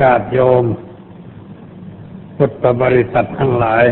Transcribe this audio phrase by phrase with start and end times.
[0.00, 0.64] ญาติโยม
[2.36, 3.84] พุทธบริษัททั้งหลาย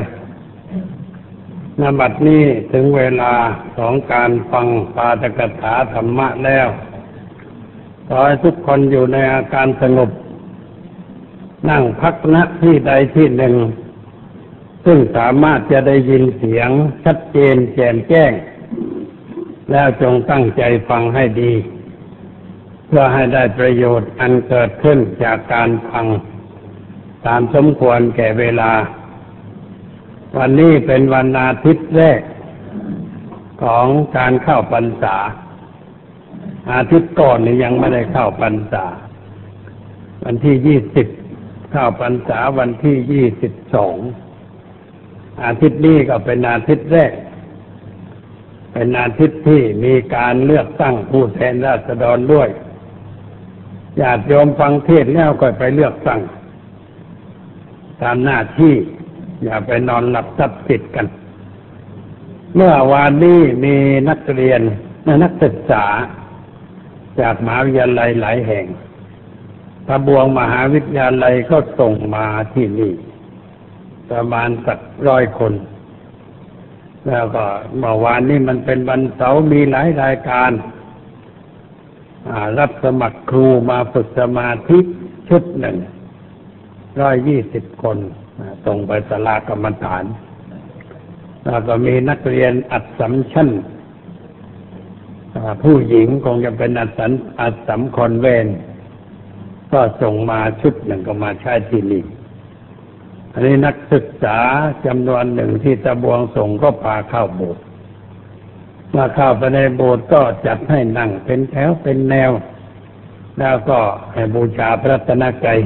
[1.80, 3.32] นบัดนี้ถึงเวลา
[3.76, 6.68] ของการฟังปาฐกถาธรรมะแล้ว
[8.08, 10.10] ขอให้ทุกคนอยู่ในอาการสงบ
[11.70, 13.54] นั่งพักณที่ใดที่หนึ่ง
[14.84, 16.70] ซึ่งสามารถจะได้ยินเสียง
[17.04, 18.32] ชัดเจนแจ่มแจ้ง
[19.70, 21.52] แล้วจงตั้งใจฟังให้ดี
[22.92, 26.06] เพื่อให้ได้ประโยชน์อันเกิดขึ้นจากการฟัง
[27.26, 28.72] ตามสมควรแก่เวลา
[30.38, 32.20] วันนี้เป็นวันอาทิตย์แรก
[33.62, 35.16] ของการเข้าพรรษา
[36.72, 38.84] อาทิตย์ก่อนนี่ยังไม่ได้เข้าพรรษา
[40.24, 41.06] วันที่ยี่สิบ
[41.72, 43.96] เข้าพรรษาวันที่ยี่สิบสอง
[45.44, 47.12] อาทิตย์นี้ก็เป็นอาทิตย์แรก
[48.72, 52.48] เป็นอาทิตย์ที่มีการเลือกตั้งผู้แทนราษฎรด้วย
[54.00, 56.20] ญาติโยมฟังเทศแล้วก็ไปเลือกตั้ง
[58.02, 58.74] ตามหน้าที่
[59.42, 61.06] อย่าไปนอนหลับทับติดกัน
[62.54, 63.74] เมื่อวานนี้มี
[64.08, 64.60] นักเรียน
[65.24, 65.84] นักศึกษา
[67.20, 68.66] จากมหาวิทยาลัยหลายแห่ง
[69.86, 72.92] พระบวงมหาวิทยาลัยก็ส่งมาที่นี่
[74.10, 75.52] ประมาณสักร้อยคน
[77.06, 77.44] แล้วก็
[77.78, 80.50] เมื่อวานนี้มันเป็นวันเสาร์มีหลายรายการ
[82.58, 84.78] รับสมัครครูมาฝึกสมาธิ
[85.28, 85.76] ชุดหนึ่ง
[87.00, 87.98] ร้อยยี่สิบคน
[88.66, 90.04] ส่งไปสลากรรมฐาน
[91.44, 93.48] แล้วก็มีนักเรียนอัดสัมชั่น
[95.62, 98.46] ผู้หญิงคงจะเป็นอัดสัมอัดสัมคอนเวน
[99.72, 102.04] ก็ส่งมาชุดหนึ่งก็มาใช้ที่นี่
[103.32, 104.38] อันนี้นักศึกษา
[104.86, 107.64] จำนวนหนึ่งที่ตะบวงส่งก็พาเข้าโบสถ์
[108.96, 112.30] มาเข้าไปในโบสถ์ก็จัดให้นั่งเป็นแถวเป็นแนว
[113.38, 113.78] แล้วก็
[114.14, 115.58] ให้บูชาพระตนกรัย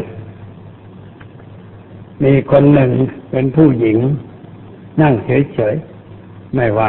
[2.25, 2.91] มีคนหนึ่ง
[3.31, 3.99] เป็นผู้หญิง
[5.03, 6.83] นั่งเฉยๆไม่ไหว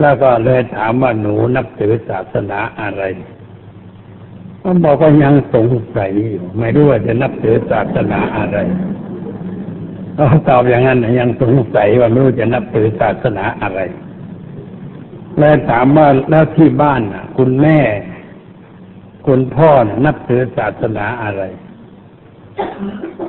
[0.00, 3.02] แล้วก็เลยถามว่าหนูนับถือศาสนาอะไร
[4.62, 5.66] ก็บอกว่ายังสง
[5.96, 8.58] สัยอยู่ไม่รู้ว่าจะนับถือศาสนาอะไร
[10.16, 13.80] ก็ตอบอย่างนั้นยังสงสัยว่าไม่รู้จะนับถือศาสนาอะไร
[15.38, 17.78] เลยถามว่าแล้วที่บ้านน่ะ คุณแม่
[19.26, 21.42] คุณพ่อน่ะนับถือศาสนาอะไร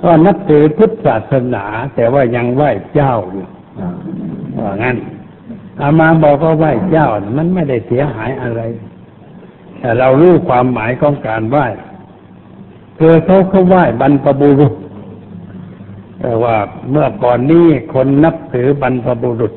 [0.03, 1.65] ก็นับถือพุทธศาสนา
[1.95, 3.47] แต่ว่ายังไหว้เจ้าอยู่
[4.59, 4.97] ว่างั้น
[5.79, 8.61] อามาบอกว่าไหว้เจ้า มันไม่ได้เสียหายอะไร
[9.79, 11.67] แต่เรารู้ความหมายของการไหว้
[12.97, 14.73] คือเขาเขาไหว้บรรพบุรุษ
[16.21, 16.55] แต่ว่า
[16.91, 19.53] เมื่อก่อนนี้คนนับถือบรรพบุรุษ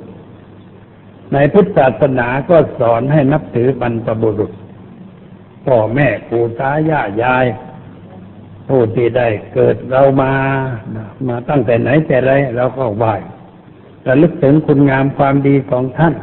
[1.33, 4.53] ในพุทธศาสนาก็สอนให้นับถือบรรพบุรุษ
[5.67, 7.47] พ่อแม่ปู่ตายายยาย
[8.69, 10.33] ผู้ที่ได้เกิดเรามา
[11.29, 13.15] มาตั้งแต่ไหนแต่ไรเราก็ไหว้
[14.07, 16.15] ระลึกถึงคุณงามความดีของท่าน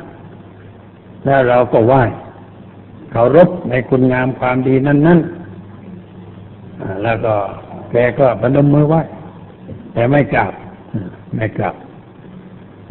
[1.25, 2.03] แล้วเราก็ไหว้
[3.11, 7.35] เคารพในคุณงามความดีนั้นๆแล้วก็
[7.91, 9.01] แกก็พนมมือไหว้
[9.93, 10.51] แต่ไม่กลับ
[11.35, 11.75] ไม่กลับ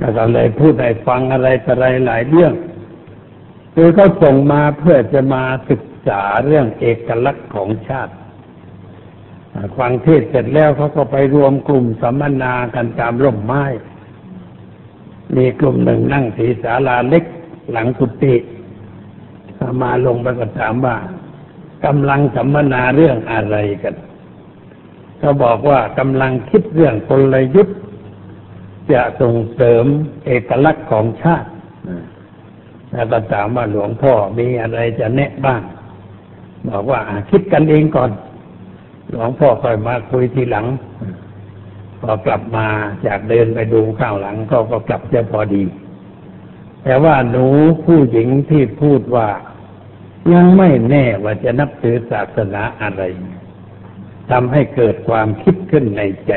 [0.02, 2.52] แล้วก็เลยพูดให้ฟังอะไรต่อะไรหลายเรื่อง
[3.74, 8.14] คือเขาส่งมาเพื่อจะมาศึกษาเรื่องเอกลักษณ์ของชาติ
[9.78, 13.64] ฟังเทศเสร็จแล้วเขาก็ไปรวมกลุ่มสัมมนากันตามร่มไม้
[15.36, 17.24] มีกลุ่มหนึ่งนั่งสีศาลาเล็ก
[17.70, 18.34] หลังกุฏิ
[19.82, 20.96] มาลงไปก็ถามว่า
[21.84, 23.94] กำลังสัมมนาเรื่องอะไรกัน
[25.18, 27.78] เขาบอกว่ากำลังคิดเรื่องกลยุทธ์
[28.92, 29.84] จะส่งเสริม
[30.26, 31.48] เอกลักษณ์ของชาติ
[32.92, 35.62] แล้วก็ถามว่าหลวงพ่อมีอะไรจะแนะบ้าง
[36.68, 37.00] บอกว่า
[37.30, 38.10] คิดกันเองก่อน
[39.10, 40.66] หลวงพ่อค่อยมาคุยทีหลัง
[42.00, 42.66] พอกลับมา
[43.06, 45.64] จากเดินไปดูข้างหลังก็ก็กลับจะพอดี
[46.84, 47.46] แต่ว่าหนู
[47.84, 49.28] ผู้หญิงที่พูดว่า
[50.32, 53.02] ยังไม่แน่ว่าจะนับถือศาสนาอะไร
[54.30, 56.32] ทำให้เกิดความคิดขึ้นในใจ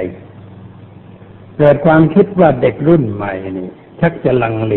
[1.57, 3.69] เกิดความคิดว่าเด็กรุ่นใหม่นี่
[3.99, 4.75] ชักจะลังเล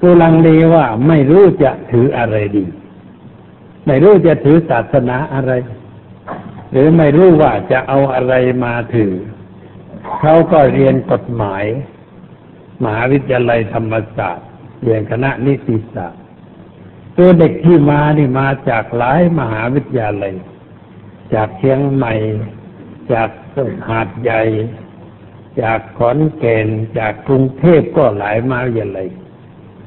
[0.00, 2.64] คือลังเลว่าไม่รู้จะถืออะไรดี
[3.86, 5.52] ไม่รู้จะถือศาสนาอะไร
[6.70, 8.34] หรือไม่รู้ว่าจะเอาอะไร
[8.64, 9.12] มาถือ
[10.20, 11.64] เขาก็เรียนกฎหมาย
[12.82, 14.48] มหาวิทยาลัยธรรมศาสตร์
[14.82, 16.22] เรียนคณะนิติศาสตร์
[17.16, 20.34] ตัวเด็กที่มานี่มาจากหลายมหาวิทยาลัย
[21.34, 22.14] จากเชียงใหม่
[23.12, 23.28] จาก
[23.88, 24.40] หาดใหญ่
[25.62, 26.68] จากขอนแก่น
[26.98, 29.08] จากกรุงเทพก็หลายมาวิทยาลัย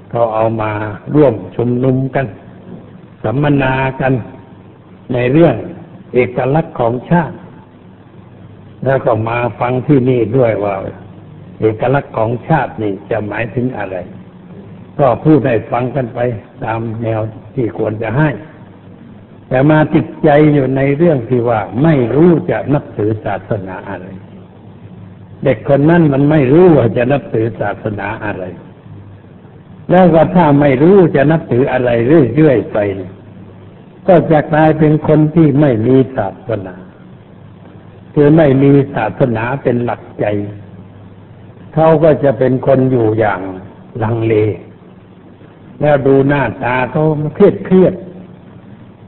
[0.10, 0.72] เขาเอามา
[1.16, 2.26] ร่วมชุมนุมกัน
[3.24, 4.14] สัมมนากัน
[5.14, 5.56] ในเรื่อง
[6.14, 7.36] เอกลักษณ์ของชาติ
[8.86, 10.76] แล้วก็มาฟังที่นี่ด้วยว่า
[11.60, 13.98] เอกลักษณ์ของชาตินี่จะหมายถึงอะไร
[15.00, 16.20] ก็พูดให้ฟังกันไป
[16.64, 17.22] ตามแนว
[17.56, 18.30] ที่ควรจะให้
[19.48, 24.08] แต่มาติดใจอยู่ในเรื่องที่ว่าไม่รู้จะนับถือศาสนาอะไร
[25.44, 28.44] เด็กคนนั้นมันไม่รู้ว่าจะนับถือศาสนาอะไร
[29.90, 31.90] แล้วก็ถ้าไม่รู้จะนับถืออะไร
[32.36, 32.78] เรื่อยๆไป
[34.08, 36.76] ก็จะกลายเป็นคนที่ไม่มีศาสนา
[38.14, 40.26] คือไม่มีศาสนาเป็นหลักใจ
[41.74, 43.42] เขาก็จะเป็นคนอยู่อย่าง
[44.04, 44.34] ลังเล
[45.82, 47.04] แล้วดูหน้าตาเขา
[47.36, 47.94] เครียดเครียด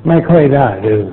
[0.08, 1.06] ไม่ค่อยร่าเริง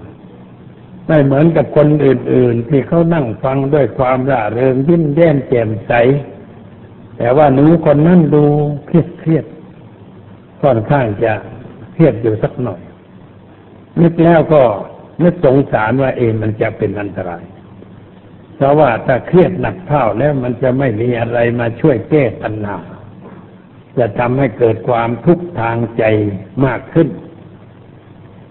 [1.13, 5.93] ไม่เหมือนกับคนอื่น ๆ ที่เขานั่งฟังด้วยความร่าเริงยิ้มแย้มแจ่มใส
[7.17, 8.45] แต่ว่าหนูคนนั้นดู
[8.87, 9.45] เครียดเครียด
[10.63, 11.33] ค่อนข้างจะ
[11.93, 12.81] เครียดอยู่สักหน่อย
[14.01, 14.63] นึกแล้วก็
[15.23, 17.45] นึกสงสารว่าเองมันจะเป็นอันตราย
[18.57, 22.79] เพราะว่าถ้าเครียดหนักเท่าแล้วมันจะไม่มีอะไรมาช่วยแก้ปัญหา
[23.99, 26.05] จะทำให้เกิดความทุกข์ทางใจ
[26.67, 27.09] มากขึ้น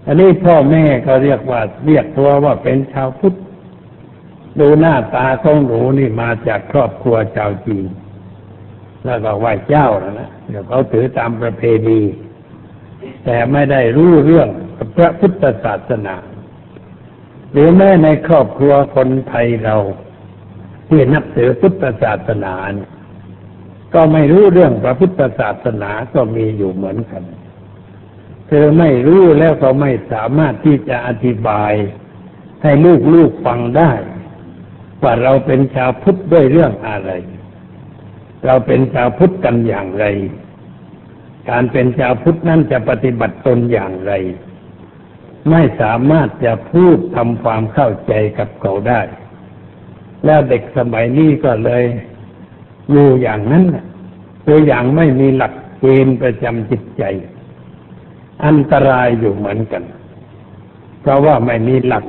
[0.09, 3.35] อันนี้พ่อแม่ก็เรียกว่าเรียกตัวว่าเป็นชาวพุทธ
[4.59, 7.87] ดูหน้าตาของหนูนี่มาจากครอบครัวชาวจีน
[9.05, 12.01] แล้วก็ไหว้เจ้าแล้วนะเดี๋ยวเขาถือตามประเพณี
[13.25, 14.49] แต่ไม่ได้รู้เรื่อง
[14.95, 16.15] พระพุทธศาสนา
[17.51, 19.75] หรือแม้ในครอบครัวคนไทยเรา
[20.87, 22.55] ที่นับถือพุทธศาสนา
[23.93, 27.23] ก็ไม่รู้เรื่องพระพุทธศาสนาก็มีอยู่เหมือนกัน
[28.49, 31.73] เธอไม่รู้แล้วก็ไม่สามารถที่จะอธิบาย
[32.63, 32.71] ให้
[33.13, 33.91] ลูกๆฟังได้
[35.01, 37.11] ว่าเราเป็นชาวพุทธด้วยเรื่องอะไร
[38.45, 40.05] เราเป็นชาวพุทธกันอย่างไร
[41.49, 44.13] การเป็นชาวพุทธนั้นจะปฏิบัติตนอย่างไร
[45.49, 49.01] ไม่สามารถจะพูดทำความเข้าใจกับเขาได้
[50.25, 51.83] แล้วเด็กสมัยนี้ก็เลย
[52.91, 53.63] อยู่อย่างนั้น
[54.47, 57.03] ตัวอย่างไม่มีหลักเกณฑ์ประจำจิตใจ
[58.45, 59.83] อันตรายอยู่เหมือนกัน
[61.01, 62.05] เพราะว่าไม่มีหลัก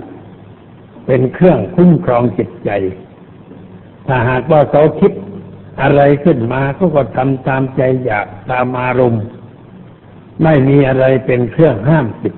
[1.07, 2.71] เป็นเครื่องคุ้มครองจิตใจ
[4.07, 5.13] ถ้าหากว่าเขาคิด
[5.83, 9.25] อะไรขึ้นมาเขาก็ทำตามใจอยากตามอารมณ์
[10.45, 12.35] ไม่มีอะไรเป็นเครื่องห้ามจิต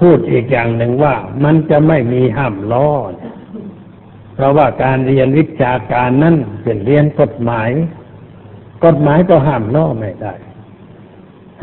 [0.00, 1.14] พูดอีกอย่างหนึ่งว่า
[1.44, 2.90] มันจะไม่มีห้ามล้อ
[4.34, 7.70] เพราะว่าการเรียนวิชาการนั้นเป็นเรียนกฎหมาย
[8.84, 10.34] กฎหมายก็ห้ามล้อไม่ได้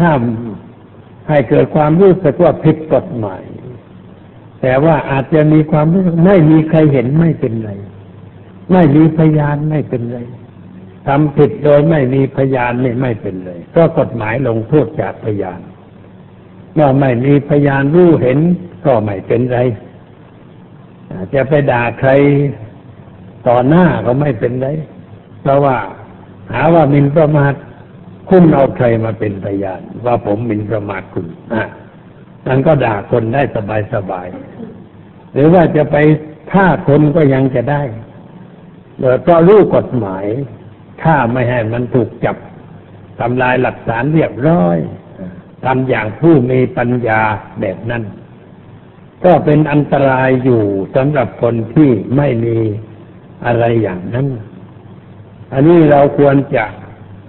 [0.02, 0.22] ห้าม
[1.28, 3.44] ให้เกิดความรู้สึกว่าผิดกฎหมาย
[4.62, 7.72] แต่ว่าอาจจะมีความรู้สึกไม่มีใครเห็นไม่เป็นไร
[8.72, 10.20] ไม่มีพยานไม่เป็นไร
[11.08, 15.60] ทำผิดโดยไม่มีพยานนี่ไม่เป็นเลยก็กฎหมายลงโทษจากพยาน
[16.74, 18.40] เมื่อไม่มีพยานรู้เห็น
[18.86, 19.60] ก็ไม่เป็นไร
[21.34, 22.10] จะไปด่าใคร
[23.48, 24.68] ต่อหน้าก็ไม่เป็นไร
[25.42, 25.78] เพราะว่า
[26.52, 27.54] หาว่ามินประมาท
[28.30, 31.66] คุณเอาใครมาเป็นพยานว่าผมมินประมาทคุณอะ
[32.48, 34.28] นั่นก็ด่าคนได้สบายสบาย
[35.34, 35.98] หรือว่าจะไป
[36.52, 37.82] ฆ่าคนก็ยังจะได้
[39.22, 40.26] เพราะรู้กฎหมาย
[41.04, 42.38] ถ้าไม่ให้มันถูกจับ
[43.20, 44.78] ทำลายหลักฐานเรียบร้อย
[45.66, 47.22] ทำอย่างผู้มีปัญญา
[47.62, 48.04] แบบนั้น
[49.26, 50.64] ก็เป็นอันตรายอยู่
[50.96, 52.58] สำหรับคนที่ไม่มี
[53.46, 54.28] อะไรอย่างนั้น
[55.54, 56.66] อันนี้เราควรจะ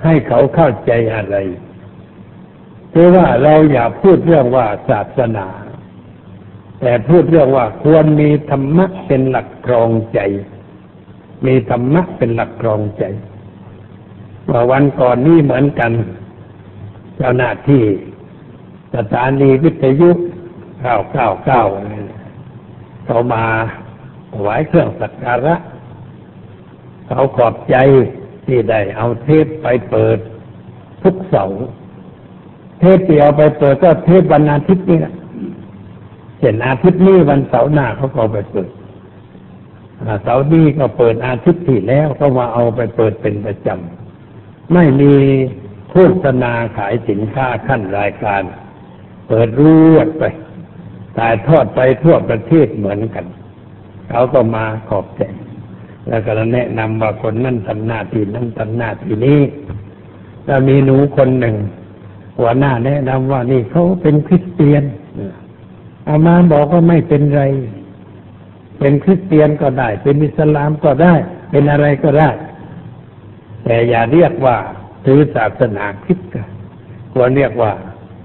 [0.04, 1.36] ให้เขาเข้าใจอะไร
[2.92, 5.46] คือว่าเราอย่าพูดเรื่องว่าศาสนา
[6.80, 10.20] แต่พูดเรื่องว่าควรมีธรรมะเป็นหลักครองใจ
[11.46, 13.04] มีธรรมะเป็นหลักครองใจ
[14.50, 15.92] ว่าวันก่อนนี้เหมือนกัน
[17.16, 17.82] เจ้าหน้าที่
[18.94, 20.10] สถานีวิทยุ
[20.80, 21.62] เก้าเก้าเก้า
[23.04, 23.44] เขามา
[24.32, 25.56] ถวายเครื่องสักการะ
[27.06, 27.76] เขาขอบใจ
[28.46, 30.18] ที่ได้เอาเทปไปเปิด
[31.02, 31.62] ทุกเสาร์
[32.78, 35.14] เทปที่เอาไปเปิดก็เทปวันอาทิตย์นี่แหละ
[36.40, 38.68] เห็นอาทิตย์นี้วันเสาร์หน้าเขาก็ไปเปิด
[40.22, 45.12] เสาร์นี้ก็เปิดอาทิตย์ที่แล้วเขามาเอาไปเปิดเป็นประจำไม่มี
[45.90, 48.42] โฆษณาขายสินค้าขั้นรายการ
[49.28, 49.64] เปิดร
[49.96, 50.24] วดไป
[51.16, 53.26] ถ่ายทอดไปทั่วประเทศเหมือนกัน
[54.10, 55.22] เขาก็มาขอบใจ
[56.08, 59.40] แล้วก็แนะนำว่าคนนั่นทำหน้าที่นั่นทำหน้าที่นี้
[60.44, 61.56] แล้วมีหนูคนหนึ่ง
[62.38, 64.84] หัวหน้าแนะนำว่านี่เขาเป็นคริสเตียน
[66.08, 67.42] อามาบอกว่าไม่เป็นไร
[68.78, 71.14] เป็นคริสเตียนก็ได้ เป็นอิสลามก็ได้
[71.50, 72.30] เป็นอะไรก็ได้
[73.64, 74.56] แต่อย่าเรียกว่า
[75.04, 76.30] ถือศาสนาคริสต์
[77.12, 77.72] ควรเรียกว่า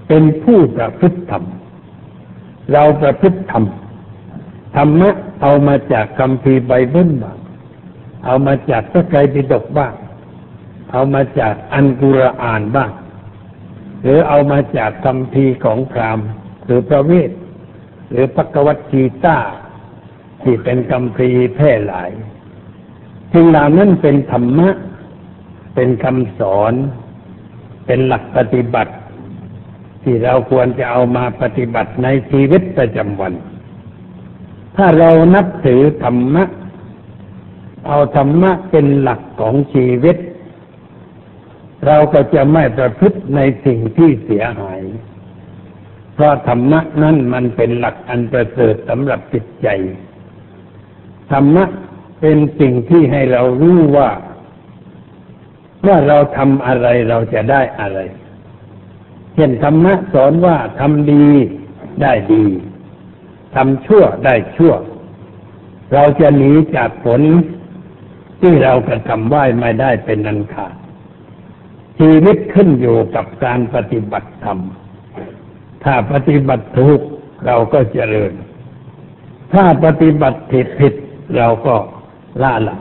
[0.08, 1.44] เป็นผู้ประพฤติธรรม
[2.72, 3.64] เราประพฤติธรรม
[4.76, 5.10] ธรรมะ
[5.42, 7.32] เอามาจากคำพีไบเบิลบ้า
[8.24, 9.94] เอามาจากพระไตรปิฎกบ้าง
[10.92, 12.90] เอามาจากอันกุรอานบ้าง
[14.02, 16.28] หรือเอามาจากคำพีของพราหมณ์
[16.64, 17.30] หรือพระเวท
[18.10, 19.38] หรือพระกวัตจีต้า
[20.42, 22.10] ที่เป็นคำพีแพร่หลาย
[23.32, 24.68] สิ่งเหล่านั้นเป็นธรรมะ
[25.74, 26.72] เป็นคำสอน
[27.86, 28.94] เป็นหลักปฏิบัติ
[30.02, 33.32] ที่เราควรจะเอามาปฏิบัติในชีวิตประจำวัน
[34.76, 36.44] ถ้าเรานับถือธรรมะ
[37.86, 40.16] เอาธรรมะเป็นหลักของชีวิต
[41.86, 44.80] เราก็จะไม่ประพฤติในสิ่งที่เสียหาย
[46.14, 49.68] เพราะธรรมะนั้นมันเป็นหลักอันประเสริฐสำหรับจิตใจ
[51.32, 51.64] ธรรมะ
[52.20, 54.10] เป็นสิ่งที่ให้เรารู้ว่า
[55.82, 57.98] เมื่อเราทำอะไรเราจะได้อะไร
[59.34, 61.26] เช่นธรรมะสอนว่าทำดี
[62.02, 62.44] ได้ดี
[63.54, 64.74] ทำชั่วได้ชั่ว
[65.94, 67.22] เราจะหนีจากผล
[68.40, 70.74] ที่เรากระทำไหวไม่ได้เป็นนันขาด
[71.98, 74.58] ชีวิตขึ้นอยู่กับการปฏิบัติธรรม
[75.84, 77.00] ถ้าปฏิบัติถูก
[77.46, 78.32] เราก็เจริญ
[79.52, 80.94] ถ้าปฏิบัติผิดผิด
[81.36, 81.74] เราก็
[82.42, 82.80] ล่าหลัง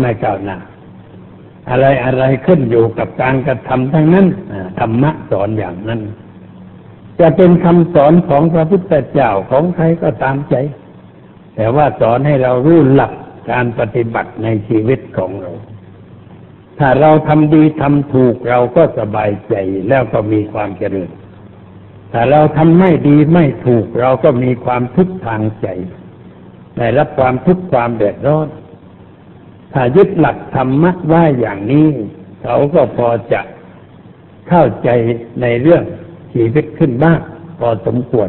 [0.00, 0.58] ไม่ก้าวหน้า
[1.70, 4.26] อะไรอะไรขึ้นอยู่กับการกระทำทั้งนั้น
[4.78, 6.00] ธรรมะสอนอย่างนั้น
[7.20, 10.54] จะเป็นคำสอนของพระพุทธเจ้าของใครก็ตามใจ
[11.54, 13.12] แต่ว่าสอนให้เรารู้หลัก
[13.50, 15.52] การปฏิบัติในชีวิตของเรา
[16.78, 19.54] ถ้าเราทำดีทำถูกเราก็สบายใจ
[19.88, 21.10] แล้วก็มีความเจริญ
[22.12, 25.66] ถ้าเราทำไม่ดีไม่ถูกเราก็มีความทุกข์ทางใจ
[26.76, 28.48] ได้รับความทุกข์ความเดือดร้อน
[29.72, 31.88] ถ้ายึดหลักธรรมะไว้อย่างนี้
[32.42, 33.40] เขาก็พอจะ
[34.48, 34.88] เข้าใจ
[35.42, 35.82] ในเรื่อง
[36.34, 37.20] ชีวิตขึ้นบ้าง
[37.58, 38.28] พอสมควร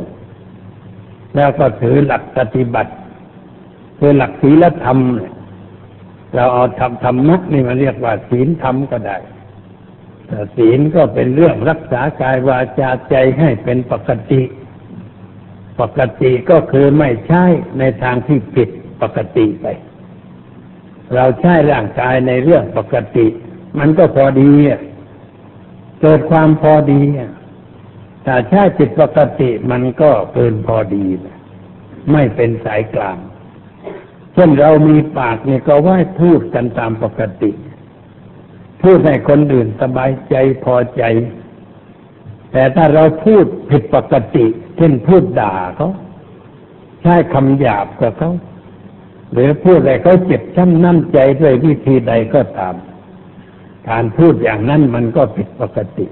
[1.36, 2.92] แล้วก็ถือหลักปฏิบัติ
[4.00, 4.98] คือหลักศีลธรรม
[6.36, 9.18] เราเอาทำธรรมะนี่มาเรียกว่าศีลธรรมก็ได้
[10.28, 14.42] แต่ศีลก็เป็นเรื่องรักษากายวาจาใจให้เป็นปกติ
[15.82, 17.46] ปกติก็คือไม่ใช่
[17.80, 18.70] ในทางที่ผิด
[19.02, 19.66] ปกติไป
[21.16, 23.28] เราใช้ร่างกายในเรื่องปกติ
[23.80, 24.52] มันก็พอดี
[26.02, 27.02] เกิดความพอดี
[28.26, 31.06] ถ้าใช้จิตปกติมันก็เกินพอดี
[32.12, 33.18] ไม่เป็นสายกลาง
[34.40, 37.52] ช่นเรามีปากเนี่ยก็ไหว่าพูดกันตามปกติ
[38.84, 41.04] พูดให้คนอื่นสบายใจพอใจ
[42.52, 44.46] แต่ถ้าเราพูดผิดปกติ
[44.78, 45.90] เช่นพูดด่าเขา
[47.02, 48.32] ใช้คำหยาบกับเขา
[49.32, 52.76] หรือพูดอะไรเขาเจ็บช้ำน้ำใจด้วยวิธีใดก็ตาม
[53.90, 56.08] การพูดอย่างนั้นมันก็ผิดปกติ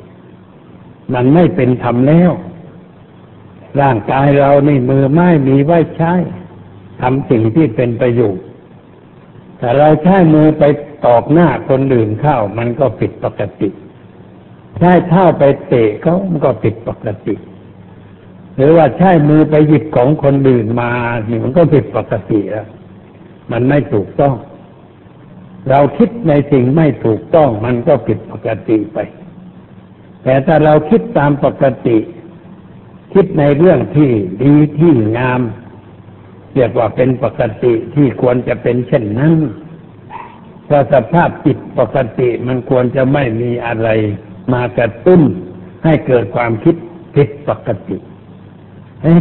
[1.14, 2.32] มันไม่เป็นธรรมแล้ว
[3.82, 6.14] ร่างกายเรานี่มือไม้มีไว้ใช้
[7.02, 8.46] ทำสิ่งที่เป็นประโยชน์
[9.58, 10.64] แต่เราใช้มือไป
[11.06, 13.70] ตอกหน้าคนอื่นเข้ามันก็ผิดปกติ
[14.80, 17.36] ใช้เท้าไปเตะเขามันก็ผิดปกติ
[18.56, 20.92] หรือว่าใช้มือไปหยิบของคนอื่นมา
[21.30, 22.68] นี่มันก็ผิดปกติแล้ว
[23.52, 24.36] มันไม่ถูกต้อง
[25.70, 28.98] เราคิดในสิ่งไม่ถูกต้องมันก็ผิดปกติไป
[30.24, 31.98] แต่ถ้าเราคิดตามปกติ
[33.14, 34.10] คิดในเรื่องที่
[34.44, 35.42] ดีที่งาม
[36.56, 39.34] เรียกว่าเป็นปกติที่ควรจะเป็นเช่นนั้น
[40.66, 43.90] เพราะสภาพจิตปกติมันควรจะไม่มีอะไร
[44.54, 45.22] มากระตุ้น
[45.84, 46.76] ให้เกิดความคิด
[47.16, 47.98] ผิดปกติ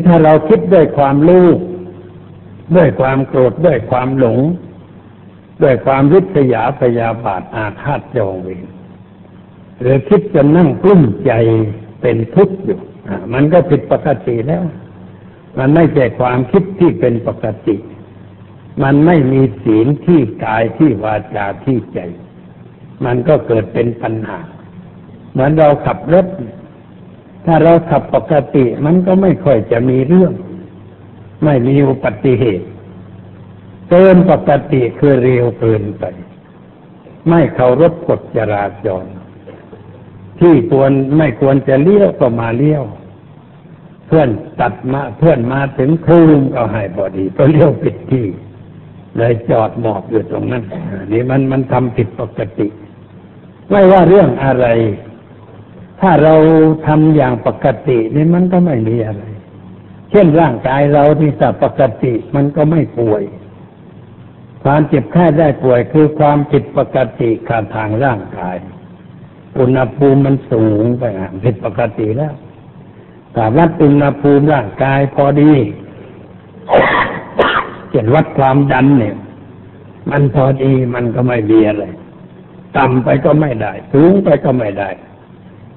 [0.06, 1.47] ถ้าเราคิดด้วยความรู้
[2.76, 4.38] ด้วยความโกรธด้วยความหลง
[5.62, 8.66] ด้วยความริษยาพยาบาทอาฆาตจองเวร
[9.80, 11.33] หรือคิดจะนั่งกลุ้มใจ
[12.00, 12.78] เป็นทุกข์อยู่
[13.33, 14.62] มันก็ผิดปกติแล้ว
[15.58, 17.76] มันไม่ใช่ความคิดที่เป็นปกติ
[18.82, 21.98] มันไม่มีศีลที่กายที่วาจาที่ใจ
[23.04, 24.40] มันก็เกิดเป็นปัญหา
[25.32, 26.26] เหมือนเราขับรถ
[27.46, 30.32] ถ้าเราขับปกติ มันก็ไม่ค่อยจะมีเรื่อง
[31.44, 32.66] ไม่มีอุบัติเหตุ
[33.90, 36.04] เกินปกติคือเร็วเกินไป
[37.28, 39.04] ไม่เคารพกฎจราจร
[40.40, 42.82] ที่ควรไม่ควรจะเลี้ยวก็มาเลี้ยว
[44.06, 44.28] เพื่อน
[44.60, 48.26] ตัดมาเพื่อนมาถึงครูมก็ให้พอดีก็เลี้ยวผิดที่
[49.16, 50.64] เลยจอดหมอบอยู่ตรงนั้น
[51.12, 52.68] นี่มันมันทำผิดปกติ
[53.70, 54.66] ไม่ว่าเรื่องอะไร
[56.00, 56.34] ถ้าเรา
[56.86, 59.25] ทำอย่างปกตินี่มันก็ไม่มีอะไร
[60.10, 63.22] เช่นร่างกายเราที่สัปกติมันก็ไม่ป่วย
[64.64, 68.56] ความเจ็บแค่ได้ป่วยคือความผิดปกติขาดทางร่างกาย
[69.58, 71.02] อุณหภูมิมันสูงไป
[71.44, 72.34] ผิดปกติแล้ว
[73.36, 75.52] แต่วัดอุณหภูมิร่างกายพอดี
[77.92, 79.16] ช่นวัดความดันเนี่ย
[80.10, 81.84] มันพอดีมันก็ไม่มีอะไร
[82.76, 84.90] ต่ำไปก็ไม่ได้ สูงไปก็ไม่ได้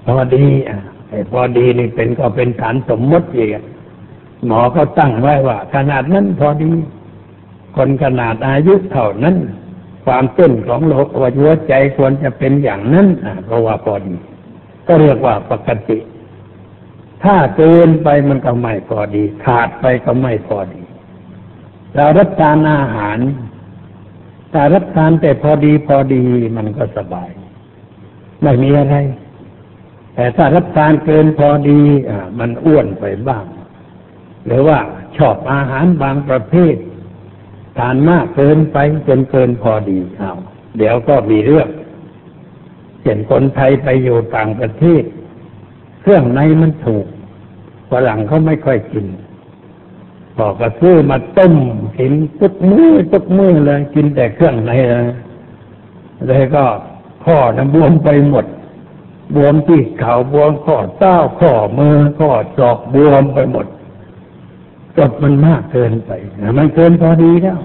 [0.06, 3.50] พอดีอะไอ้พอดีนี่เป็นก็เป็นฐานสมมติเอง
[4.46, 6.72] หมอเขาตั้งไว้ว่า ขนาดนั้นพอดี
[7.78, 9.36] คนขนาดอายุเท่านั้น
[10.06, 10.94] ความเต้นของโล
[11.40, 14.16] หัวใจควรจะเป็นอย่างนั้นอะเพราะว่าพอดี
[14.88, 15.98] ก็เรียกว่าปกติ
[17.24, 20.82] ถ้าเกินไปมันก็ไม่พอดี ขาดไปก็ไม่พอดี
[21.96, 23.20] เรารับทานอาหาร
[24.54, 26.24] ถ้ารับทานแต่พอดีพอดี
[26.58, 27.30] มันก็สบาย
[28.44, 28.96] ไม่มีอะไร
[30.16, 33.46] แต่ถ้ารับทานเกินพอดี อ่า มันอ้วนไปบ้าง
[34.46, 34.80] หรือว่า
[35.18, 36.76] ชอบอาหารบางประเภท
[37.78, 40.34] ทานมากเกินไปจนเกินพอดีเอา
[40.78, 41.70] เดี๋ยวก็มีเรื่อง
[43.04, 45.04] เห็นคนไทยไปอยู่ต่างประเทศ
[46.10, 47.06] เครื่องในมันถูก
[47.92, 49.06] ฝรั่งเขาไม่ค่อยกิน
[50.38, 51.56] บอกก็ซื้อมาต้ม
[51.98, 55.18] กินทุกมือ้อทุกมือเลย กินแต่เครื่องในนะ
[56.28, 56.66] เลยก็
[57.26, 58.46] ข้อนะบวมไปหมด
[59.36, 63.66] บวมที่เข่าบวมข้อเต้าข้อมือข้อศอกบวมไปหมด
[64.98, 66.12] จดมันมากเกินไป
[66.58, 67.60] มันเกินพอดีแล้ว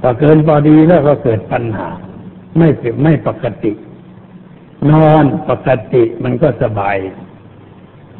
[0.00, 1.88] พอเกินพอดีแล้วก็เกิดปัญหา
[2.58, 2.68] ไม่
[3.02, 3.72] ไม่ปกติ
[4.90, 6.98] นอนปกติมันก็สบาย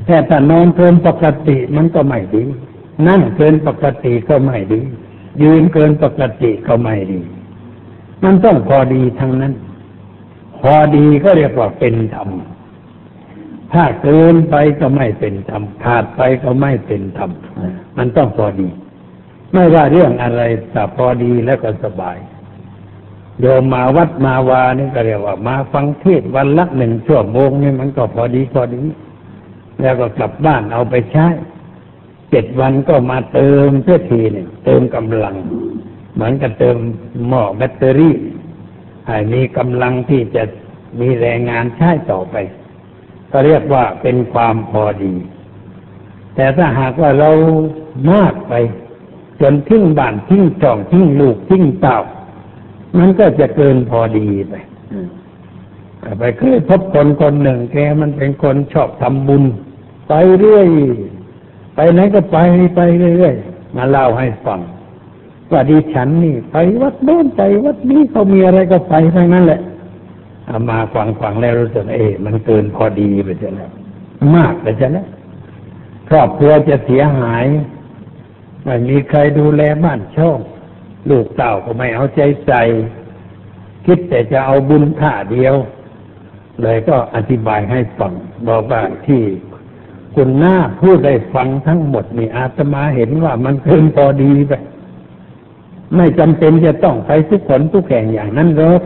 [0.06, 2.42] แต่ถ้านอนเกินปกติมันก็ไม่ดี
[3.08, 4.80] นั่งเกินปกติก็ไม่ดี
[5.42, 7.20] ยืนเกินปกติก็ไม่ดี
[8.24, 9.52] มันต้องพอดีทั้งนั้น
[10.60, 12.28] พอดีก็เรียกว่าเป็นธรรม
[13.72, 17.30] ถ้าเกินไปก็ไม่เป็นธรรม ขาดไปก็ไม่เป็นธรรม
[17.96, 18.68] มันต้องพอดี
[19.52, 22.18] ไม่ว่าเรื่องอะไรแต่พอดีแล้วก็สบาย
[23.40, 28.78] โยมมาวัดมาวานี่ก็เรียกว่า มาฟังเทศวันละหนึ่งชั่วโมงนี่มันก็พอดีพอดี
[29.82, 31.26] แล้วก็กลับบ้านเอาไปใช้
[32.30, 35.36] เจ็ดวันก็มาเติมเพื่อทีหนึ่งเติมกำลัง
[36.14, 36.76] เหมือนกับเติม
[37.28, 38.16] หม้อแบตเตอรี่
[39.06, 40.42] ให้มีกำลังที่จะ
[41.00, 42.36] มีแรงงานใช้ต่อไป
[43.32, 45.14] ก็เรียกว่าเป็นความพอดี
[46.34, 47.30] แต่ถ้าหากว่าเรา
[48.12, 48.54] มากไป
[49.40, 51.98] จนทิ้งบ้านทิ้งจ่องทิ้งลูกทิ้งเต่า
[52.98, 54.54] มันก็จะเกินพอดีไป
[56.18, 59.44] ไปเคยพบคนคนหนึ่งแกมันเป็นคนชอบทำบุญ
[60.08, 60.66] ไปเรื่อย
[61.74, 62.36] ไปไหนก็ไป
[62.76, 62.80] ไป
[63.18, 64.60] เรื่อยๆมาเล่าให้ฟัง
[65.52, 69.60] ว่าดิฉันนี่ ไปวัดโน้นไปวัดนี้เขามีอะไรก็ไปทั้งนั้นแหละ
[70.46, 73.70] เอามาฟังฟังแล้วรู้สึกเอ๊มันเกินพอดีไปเสียแล้ว
[74.34, 75.06] มากไปเสียแล้ว
[76.08, 77.46] ครอบครัวจะเสียหาย
[78.64, 80.38] ไม่มีใครดูแลบ้านช่อง
[81.10, 82.62] ลูกเต่าก็ไม่เอาใจใส่
[83.86, 85.54] คิดแต่จะเอาบุญท่าเดียว
[86.62, 88.12] เลยก็อธิบายให้ฟัง
[88.48, 89.22] บอกว่าที่
[90.18, 94.52] คุณหน้าพูดได้ฟังทั้งหมดนี่อาตมาเห็นว่ามันเกินพอดีไป
[95.96, 98.82] ไม่จำเป็นจะต้องไปทุกคนทุกแห่งอย่างนั้นหรอก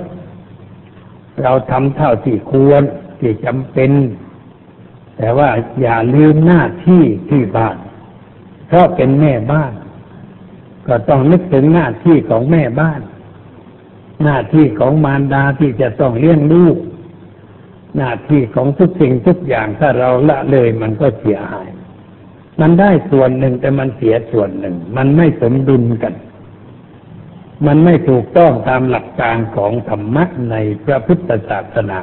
[1.43, 2.83] เราทำเท่าที่ควร
[3.21, 3.91] ที่จำเป็น
[5.17, 7.77] แต่ว่าอย่าลืมหน้าที่ที่บ้าน
[8.67, 9.73] เพราะเป็นแม่บ้าน
[10.87, 13.01] ก็ต้องนึกถึงหน้าที่ของแม่บ้าน
[14.25, 16.77] หน้าที่ของมารดาที่จะต้องเลี้ยงลูก
[17.97, 21.69] หน้าที่ของทุกสิ่งทุกอย่างถ้าเราละเลยมันก็เสียหาย
[22.61, 26.15] มันได้ส่วนหนึ่งแต่มันเสียส่วนหนึ่ง มันไม่สมดุลกัน
[27.67, 31.99] มันไม่ถูกต้องตามหลักการของธรรมะในพระพุทธศาสนา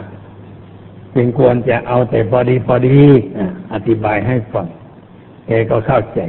[1.15, 2.99] จึงควรจะเอาแต่พอดีพอดี
[3.73, 4.67] อธิบายให้ฟัง
[5.47, 6.19] แกก็เข้าใจ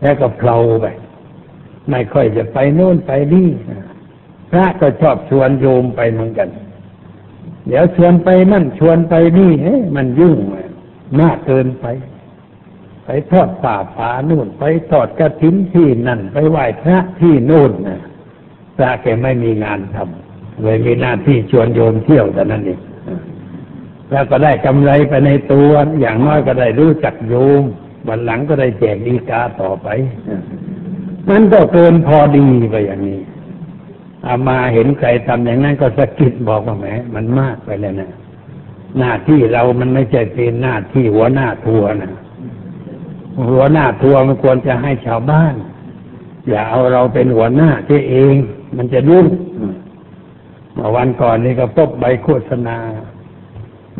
[0.00, 0.86] แล้วก็เพลาไป
[1.90, 3.48] ไม่ค่อยจะไปโน่นไปนี่
[4.50, 6.48] พระก็ชอบชวนโยมไปเหมือนกัน
[7.66, 10.36] เดี๋ยวชวนไปนั่นชวนไปนี่เฮ้มันยุ่ง
[11.20, 11.86] มากเกินไป
[13.04, 18.00] ไปทอดป่าป่านู่น ไปทอดกระถิ่นที่นั่น ไปไหว้พระที่นู่นนะ
[18.76, 22.80] พระแกไม่มีงานทำเลยมีหน้าที่ชวนโยมเที่ยวแต่นั้นเอง
[24.10, 27.62] แล้วก็ได้กำไรไปในตัว อย่างน้อยก็ได้รู้จักโยม
[28.08, 29.88] วันหลังก็ได้แจกดีกาต่อไป
[31.30, 33.20] มันก็เกินพอดีไปอย่างนี้
[34.26, 38.10] อามาเห็นใครทำอย่างนั้นก็สะกิดบอกว่าแหมมันมากไปแล้วนะ
[38.98, 42.12] หน้าที่เรามันไม่ใช่เป็นหน้าที่หัวหน้าทัวร์นะ
[43.50, 45.54] หัวหน้าทัวร์มันควรจะให้ชาวบ้าน
[46.48, 48.34] อย่าเอาเราเป็นหัวหน้าที่เอง
[48.76, 49.26] มันจะยุ่ง
[50.74, 52.78] เมื่อวันก่อนนี้ก็พบใบโฆษณา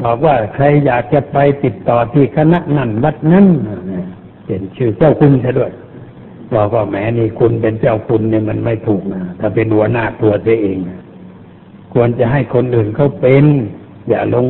[0.03, 3.47] บอกว่าใครอยากจะไปติดต่อที่คณะนั่นวัดนั้น
[4.47, 5.73] เห็นชื่อเจ้าคุณซะด้วย
[6.55, 10.79] บอกว่าแหมนี่คุณเป็นเจ้าคุณเนี่ยมันไม่ถูกนะถ้าเป็นหัวหน้าตัวเอง
[11.93, 13.45] ควรจะให้คนอื่นเขาเป็น
[14.09, 14.47] อย่าลง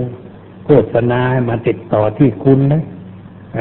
[0.65, 2.83] โฆษณามาติดต่อที่คุณนะ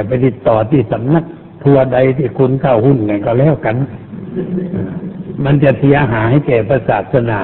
[0.08, 1.24] ไปติดต่อที่สำนัก
[1.63, 3.76] ทัวใดที่คุณเข้าหุ้นกันก็แล้วกัน
[5.46, 6.58] มันจะเสียหายแก่
[6.89, 7.41] ศาสนา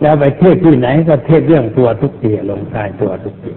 [0.00, 3.52] แล้วไปเทศที่ไหนก็เทศเรื่องตัวทุกทีลงท้ตัวทุกที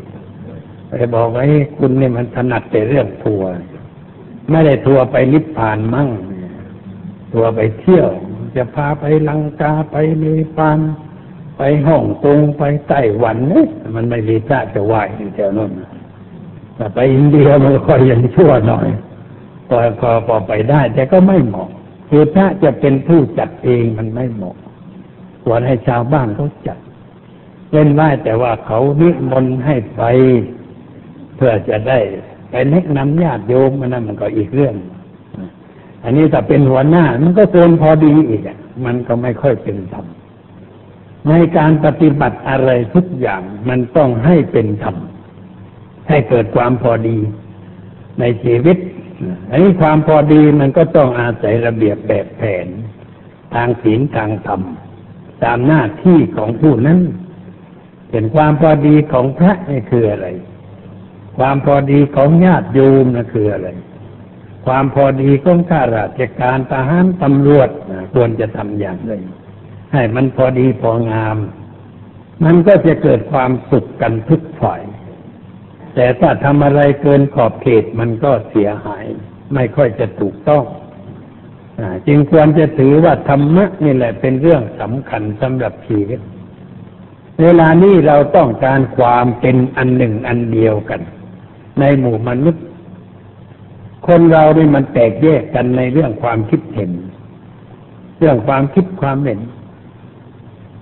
[0.87, 1.43] ไปบอกว่า
[1.77, 3.49] คุณเนี่ยมันถนัดแต่เรื่องทัวร์
[4.51, 6.09] ไม่ได้ทัวร์ไปนิพพานมั่ง
[7.33, 8.09] ทัวร์ไปเที่ยว
[8.55, 10.25] จะพาไปลังกาไปเน
[10.57, 10.79] ปาล
[11.57, 14.93] ไปฮ่องกงไปไต้หวันเนี่ยมันไม่มีพระจะไหว
[15.35, 15.71] แถวนั้น
[16.75, 18.88] แต่ไปอินเดียมันค่อยยังชั่วหน่อย
[19.67, 21.69] พอพอพอไปได้ แต่ก็ไม่เหมาะ
[22.09, 24.55] คือพระจะเป็นผู้จัดเองมันไม่เหมาะ
[25.43, 26.77] ควรให้ชาวบ้านเขาจัด
[27.71, 30.01] เล่นไหวแต่ว่าเขานิมนต์ให้ไป
[31.35, 31.99] เพื่อจะได้
[32.49, 34.75] ไปแนะนำญาติโยมมันนั่นมันก็อีกเรื่อง
[36.03, 38.41] อันนี้ถ้าเป็นหัวหน้า มันก็เกินพอดีอีก
[38.85, 40.05] มันก็ไม่ค่อยเป็นธรรม
[41.29, 44.95] ในการปฏิบัติอะไรทุกอย่างมันต้องให้เป็นธรรม
[46.09, 47.17] ให้เกิดความพอดี
[48.19, 48.77] ในชีวิต
[49.49, 52.67] อันนี้ความพอดีมันก็ต้องอาศัยระเบียบแบบแผน
[53.53, 54.62] ทางศีลทางธรรม
[55.43, 56.99] ตามหน้าที่ของผู้นั้น
[58.12, 60.27] เป็นความพอดีของพระนี่คืออะไร
[61.37, 63.67] ความพอดีของญาติโยมนั่นคืออะไร
[64.65, 67.69] ความพอดีของข้าราชการทหารตำรวจ
[68.13, 69.11] ควรจะทำอย่างไร
[69.93, 71.37] ให้มันพอดีพองาม
[72.43, 74.81] มันก็จะเกิดความสุขกันทุกฝ่าย
[75.95, 79.05] แต่ถ้าทำอะไรเกินขอบเขตมันก็เสียหาย
[79.53, 80.63] ไม่ค่อยจะถูกต้อง
[82.07, 86.19] จึงควรจะถือว่าธรรมะนี่แหละเป็นเรื่องสำคัญสำหรับชีวิต
[87.41, 91.01] เวลานี้เราต้องการความเป็นอันหนึ่งอันเดียวกัน
[91.79, 92.63] ในหมู่มนุษย์
[94.07, 96.91] คนเรานี่มันแตกแยกกันในเรื่องความคิดเห็น
[98.19, 99.39] เรื่องความคิดความเห็น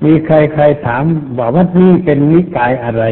[0.05, 1.03] มีใครใครถาม
[1.39, 3.03] บอกว่านี่เป็นนิกายอะไร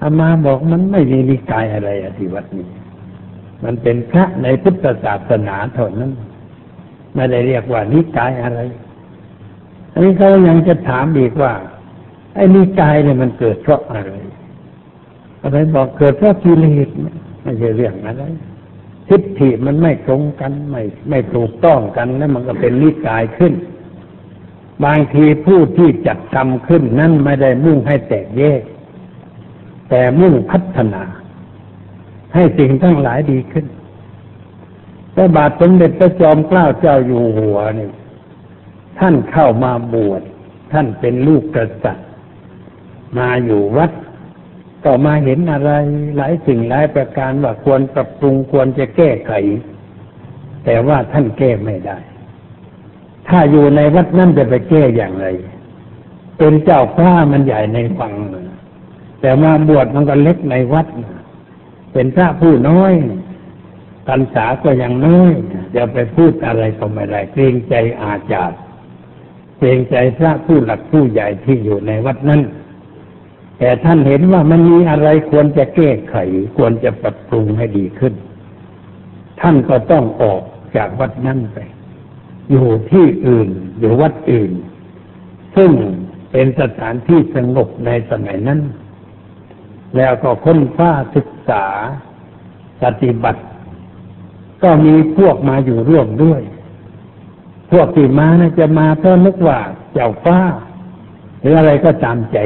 [0.00, 2.68] อามาบอกมันไม่มีนิกายอะไรอธิวัตนี้
[3.64, 6.10] มันเป็นพระในพุทธศาสนาเท่านั้น
[7.14, 8.60] ไม่ได้เรียกว่านิกายอะไร
[9.92, 11.52] อันนี้เขายังจะถามอีกว่า
[12.34, 14.12] ไอ้นิกายเนี่ยมันเกิดเพราะอะไร
[15.44, 16.88] อะไรบอกเกิดเพราะกิเลส
[17.42, 18.22] ไม่ใช่เรื่องอะไร
[19.08, 23.52] ทิฏฐิมันไม่ตรงกันไม่ไม่ถูกต้องกันแล้วมันก็เป็นนิกายขึ้น
[24.84, 28.62] บางทีผู้ที่จัดทำขึ้นนั้นไม่ได้มุ่งให้แตกแยก
[29.90, 31.02] แต่มุ่งพัฒนา
[32.34, 33.66] ให้สิ่งทั้งหลายดีขึ้น
[35.14, 37.88] พระบาทสมเด็จพระจอมเกล้าเจ้าอยู่หัวนี่
[38.98, 40.22] ท่านเข้ามาบวช
[40.72, 42.08] ท่านเป็นลูกกษัตริย์
[43.18, 43.90] มาอยู่วัด
[44.84, 45.70] ก็มาเห็นอะไร
[46.16, 49.32] หลายสิ่งหลายประการว่าควรปรับปรุงควรจะแก้ไข
[50.64, 51.98] แต่ว่าท่านแก้ไม่ได้
[53.28, 55.26] ถ้าอยู่ในวัดนั่นจะไปแก้อย่างไร
[56.38, 58.12] เป็นเจ้าพ้ามันใหญ่ในฟัง
[59.20, 60.86] แต่มาบวชมันก็เล็กในวัด
[61.92, 62.92] เป็นพระผู้น้อย
[64.08, 65.32] กันษาก็ยังน้อย
[65.76, 68.58] จะไปพูดอะไรก็ไม่ได้เกรงใจอาจารย์
[69.58, 72.40] เกรงใจพระผู้หลักผู้ใหญ่ที่อยู่ในวัดนั้น
[73.58, 76.16] แต่ท่านเห็นว่ามันมีอะไรควรจะแก้ไข
[76.56, 78.14] ควรจะปรับปรุงให้ดีขึ้น
[79.40, 80.42] ท่านก็ต้องออก
[80.76, 81.58] จากวัดนั้นไป
[82.50, 84.52] อยู่ที่อื่นอยู่วัดอื่น
[85.56, 85.70] ซึ่ง
[86.30, 88.60] เป็นสถานที่สงบในสมัยนั้น
[89.96, 91.64] แล้วก็ค้นคว้าศึกษา
[92.82, 93.42] ปฏิบัติ
[94.62, 96.42] ก็มีพวกมาอยู่ร่วมด้วย
[97.72, 99.58] พวกที่มานะจะมาเพราะนึกว่า
[99.92, 100.38] เจ้าฟ้า
[101.40, 102.38] หรืออะไรก็ตามใจ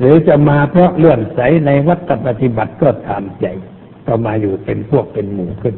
[0.00, 3.46] หรือจะมาเพราะเลื่อนใสในวัดปฏิบัติก็ตามใจ
[4.06, 5.76] ก็มาอยู่เป็นพวกเป็นหมู่ขึ้น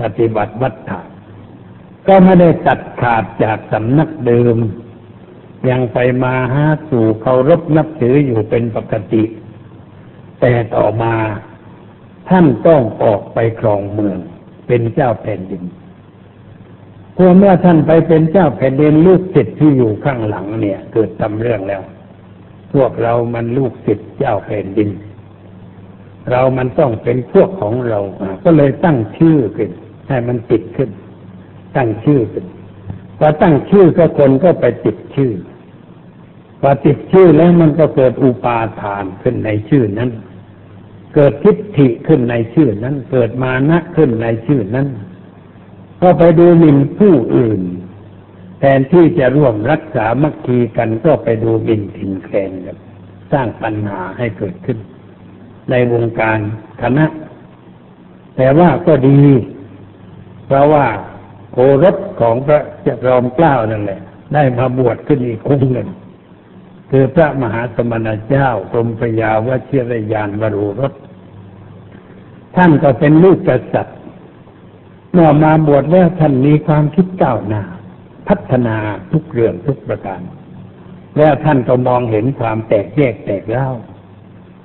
[0.00, 1.00] ปฏิบัติวัดถา
[2.08, 4.56] ก็ไม่ได้ตัดขาดจากสำนักเดิม
[5.70, 9.24] ยังไปมาหาสู่เคารพนับถืออยู่เป็นปกติ
[10.40, 11.14] แต่ต่อมา
[12.28, 14.18] ท่านต้องออกไปครองเมือง
[14.66, 15.62] เป็นเจ้าแผ่นดิน
[17.16, 21.82] พอเมื่อท่านไปเป็นเจ้าแผ่นดินลูกศิษย์ที่อยู่ข้างหลังเนี่ย เกิดทำเรื่องแล้ว
[22.72, 24.90] พวกเรามันลูกศิษย์เจ้าแผ่นดิน
[26.30, 28.00] เรามันต้องเป็นพวกของเรา
[28.44, 29.70] ก็เลยตั้งชื่อขึ้น
[30.08, 30.90] ให้มันติดขึ้น
[31.76, 32.44] ตั้งชื่อเป็น
[33.18, 35.32] พอตั้งชื่อก็คนก็ไปติดชื่อ
[36.60, 40.10] พอติดชื่อแล้วมันก็เกิดอุปาทานขึ้นในชื่อนั้น
[41.14, 44.86] เกิดทิฏฐิขึ้นในชื่อนั้น เกิดมานะขึ้นในชื่อนั้น
[46.02, 47.60] ก็ไปดูหมิ่นผู้อื่น
[48.60, 52.76] แทนที่จะร่วมรักษามัคคีกันก็ไปดูหมิ่นถิ่นแคลนกัน
[53.32, 54.78] สร้างปัญหาให้เกิดขึ้น
[55.70, 56.38] ในวงการ
[56.82, 57.06] คณะ
[58.36, 59.20] แต่ว่าก็ดี
[60.46, 60.86] เพราะว่า
[61.52, 64.00] โอรสของพระเจ้ารอมเกล้านั่นแหละ
[64.34, 65.88] ได้มาบวชขึ้นอีกองหนึ่ง
[66.90, 70.92] คือพระมหาสมณเจ้ากรมพยาวชิรยานวรูรส
[72.56, 73.98] ท่านก็เป็นลูกกษัตริย์
[75.12, 77.62] เมื่อมาบวชแล้วท่านมีความคิดก้าวหน้า
[78.30, 78.76] พัฒนา
[79.12, 80.20] ทุกเรื่องทุกประการ
[81.18, 83.68] แล้วท่านก็มองเห็นความแตกแยกแตกเล่า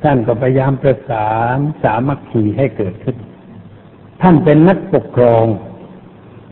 [0.04, 3.18] ท่านก็พยายามประสานสามัคคีให้เกิดขึ้น
[4.22, 5.46] ท่านเป็นนักปกครอง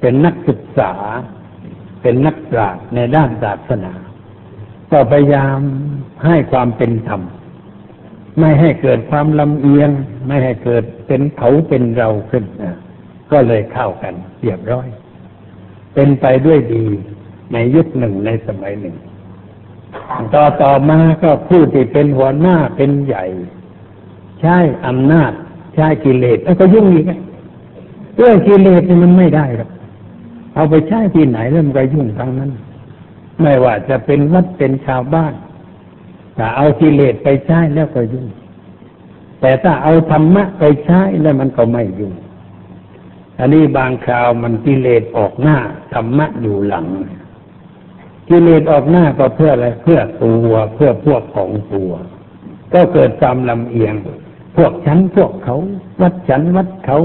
[0.02, 0.93] เป็นนักศึกษา
[2.02, 3.93] เป็นนักปราชญ์ในด้านศาสนา
[4.91, 5.58] ก็พยายาม
[6.26, 7.21] ให้ความเป็นธรรม
[8.39, 9.89] ไม่ให้เกิดความลำเอียง
[10.28, 12.78] ไม่ให้เกิดเป็นเขาเป็นเราขึ้นนะ
[13.32, 14.88] ก็เลยเข้ากันเรียบร้อย
[15.93, 16.86] เป็นไปด้วยดี
[17.53, 18.95] ในยุคหนึ่งในสมัยหนึ่ง
[20.34, 23.25] ต่อต่อมาก็ผู้ที่เป็นหัวหน้าเป็นใหญ่
[24.41, 25.32] ใช้อำนาจ
[25.75, 27.06] ใช้กิเลสแล้วก็ยุ่งอีก
[28.17, 29.69] เรื่องกิเลสนี่มันไม่ได้หรอก
[30.53, 32.51] เอาไปใช้ที่ไหนแล้วมันก็ยุ่งทั้งนั้น
[33.41, 35.34] ไม่ว่าจะเป็นวัดเป็นชาวบ้าน
[36.36, 38.27] แต่เอากิเลสไปใช้แล้วก็ยุ่ง
[39.41, 42.13] แต่ถ้าเอาธรรมะไปใช้แล้วมันก็ไม่ยุ่ง
[43.39, 45.58] อันนี้บางคราวมันกิเลสออกหน้า
[45.93, 46.88] ธรรมะอยู่หลัง
[48.30, 51.91] กิเลสออกหน้าก็เพื่ออะไรเพื่อตัวเพื่อพวกของตัว
[52.74, 53.96] ก็เกิดความลำเอียง
[54.58, 55.56] พวกฉันพวกเขา
[56.02, 57.00] วัดฉันวัดเขา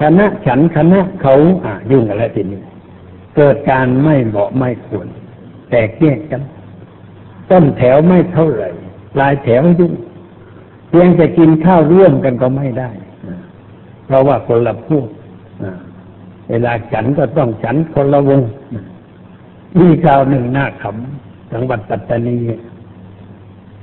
[0.00, 1.34] คณะฉันคณะเขา
[1.64, 2.60] อะยุ่งอะไรทีนี้
[3.36, 5.06] เกิดการไม่เหมาะไม่ควร
[5.70, 6.42] แตกแยกกัน
[7.50, 8.70] ต้นแถวไม่เท่าไหร่
[9.14, 9.92] ปลายแถวยุ่ง
[10.88, 12.90] เพียงจะกินข้าวร่วมกันก็ไม่ได้
[14.06, 15.06] เพราะว่าคนละพวก
[16.48, 18.42] เวลาฉันก็ต้องฉันคนละวง
[19.78, 22.36] มีคราวหนึ่งหน้าขำจังหวัดปัตตานี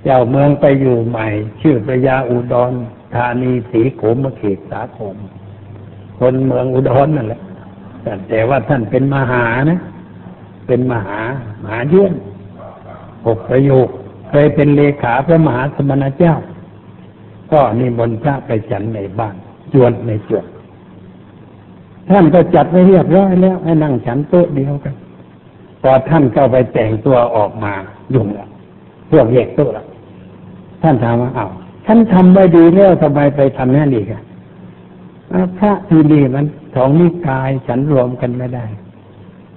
[0.04, 1.28] เจ้าเมืองไปอยู่ใหม่
[1.62, 2.72] ชื่อพระยาอุดร
[3.16, 5.16] ธานีสีโขมเขตสาคม
[6.20, 7.42] คนเมืองอุดรนั่นแหละ
[8.30, 9.80] แต่ว่าท่านเป็นมหานะ
[10.68, 11.20] เป็นมหา
[11.62, 12.14] มหาเยื่อน
[13.26, 13.88] หกประโยค
[14.30, 16.36] เคยเป็นเลขาพระมหาสมณเจ้า
[17.52, 19.36] ก็นิมนต์พระไปฉันในบ้าน
[19.74, 20.46] จวนในจวน
[22.10, 24.96] ท่านก็จัดไว้เรียบร้อยแล้ว ให้นั่งฉันโต๊ะเดียวกัน
[25.82, 27.74] พอท่านเข้าไปแต่งตัวออกมา
[28.14, 28.48] ยุ่งละ
[29.12, 29.86] พวกแยกโต๊ะละ
[30.82, 31.48] ท่านถามว่าเอ้า
[31.86, 34.22] ท่านทำไว้ดีแล้วทำไมไปทำนั่นอีกอะ
[35.58, 38.66] พระที่นี่มันสองนิกายฉันรวมกันไม่ได้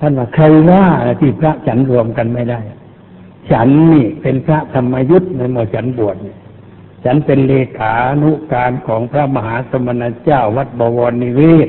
[0.01, 0.85] ท่านว่าใครว่า
[1.21, 2.61] ที่พระฉันรวมกันไม่ได้
[3.51, 6.17] ฉันนี่เป็นพระธรรมยุทธ์ในหมู่ฉันบวช
[7.05, 11.69] ฉันเป็นเลขานุการของพระมหาสมณเจ้าวัดบวรนิเวศ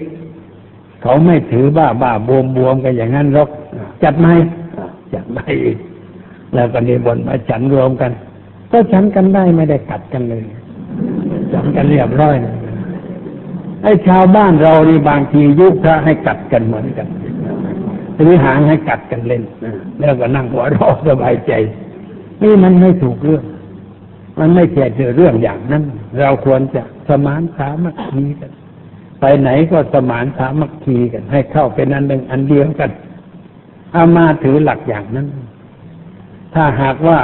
[1.02, 3.50] เขาไม่ถือบ้าบ้าบวมบวมกันอย่างนั้นหรอก
[4.04, 4.28] จัดไหม
[5.14, 5.78] จัดไม่อีก
[6.54, 8.12] แล้วก็นิบนมาฉันรวมกัน
[8.72, 10.44] ก็ฉันกันได้ไม่ได้กัดกันเลย
[11.54, 12.36] ฉันกันเรียบร้อย
[13.84, 17.08] ไอ้ชาวบ้านเรานี่บางทียุคพระให้กัดกันเหมือนกัน
[18.16, 19.44] หรือหางให้กัดกันเล่น
[20.00, 21.54] แล้วก็นั่งหัวเราะสบายใจ
[22.44, 23.44] นี่มันไม่ถูกเรื่อง
[24.40, 24.86] มันไม่ใช่
[25.16, 25.84] เรื่องอย่างนั้น
[26.20, 28.52] เราควรจะสมานสามัคคีกัน
[29.22, 32.92] ไปไหนก็สมานสามัคคีกัน ให้เข้าเป็นอันหนึ่งอันเดียวกัน
[33.94, 35.28] เอามาถือหลักอย่างนั้น
[36.54, 37.20] ถ้าหากว่า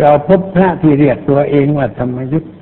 [0.00, 2.52] เราพบพระที่เรียกตัวเองว่าธรรมยุทธ์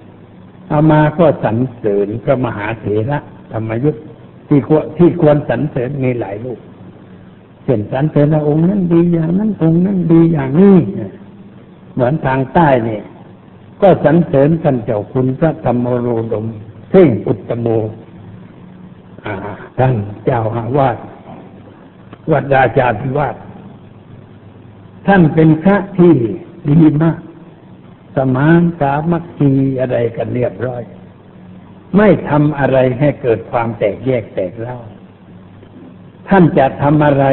[0.68, 3.18] เอามาก็สรรเสริญพระมหาเถระ
[3.52, 4.04] ธรรมยุทธ์
[4.48, 6.58] ที่ควรที่ควรสรรเสริญมีหลายลูก
[7.64, 10.76] เช่นสรรเสริญองค์นั้นดีอย่างนั้นองค์นั้นดีอย่างนี้
[11.94, 13.04] เหมือนทางใต้เนี่ย
[13.82, 16.46] ก็สรรเสริญท่านเจ้าคุณพระธรรมโรดม
[16.90, 17.66] เพ่งอุตตโม
[19.78, 20.96] ท่านเจ้าอาวาส
[22.32, 23.36] วัดราชาธิวาส
[25.06, 26.14] ท่านเป็นพระที่
[26.68, 27.18] ดีมาก
[28.16, 30.82] สมานสามัคคีอะไรกันเรียบร้อย
[31.96, 34.78] ไม่ทำอะไรให้เกิดความแตกแยกแตกเล่า
[36.28, 37.24] ท่านจะทำอะไร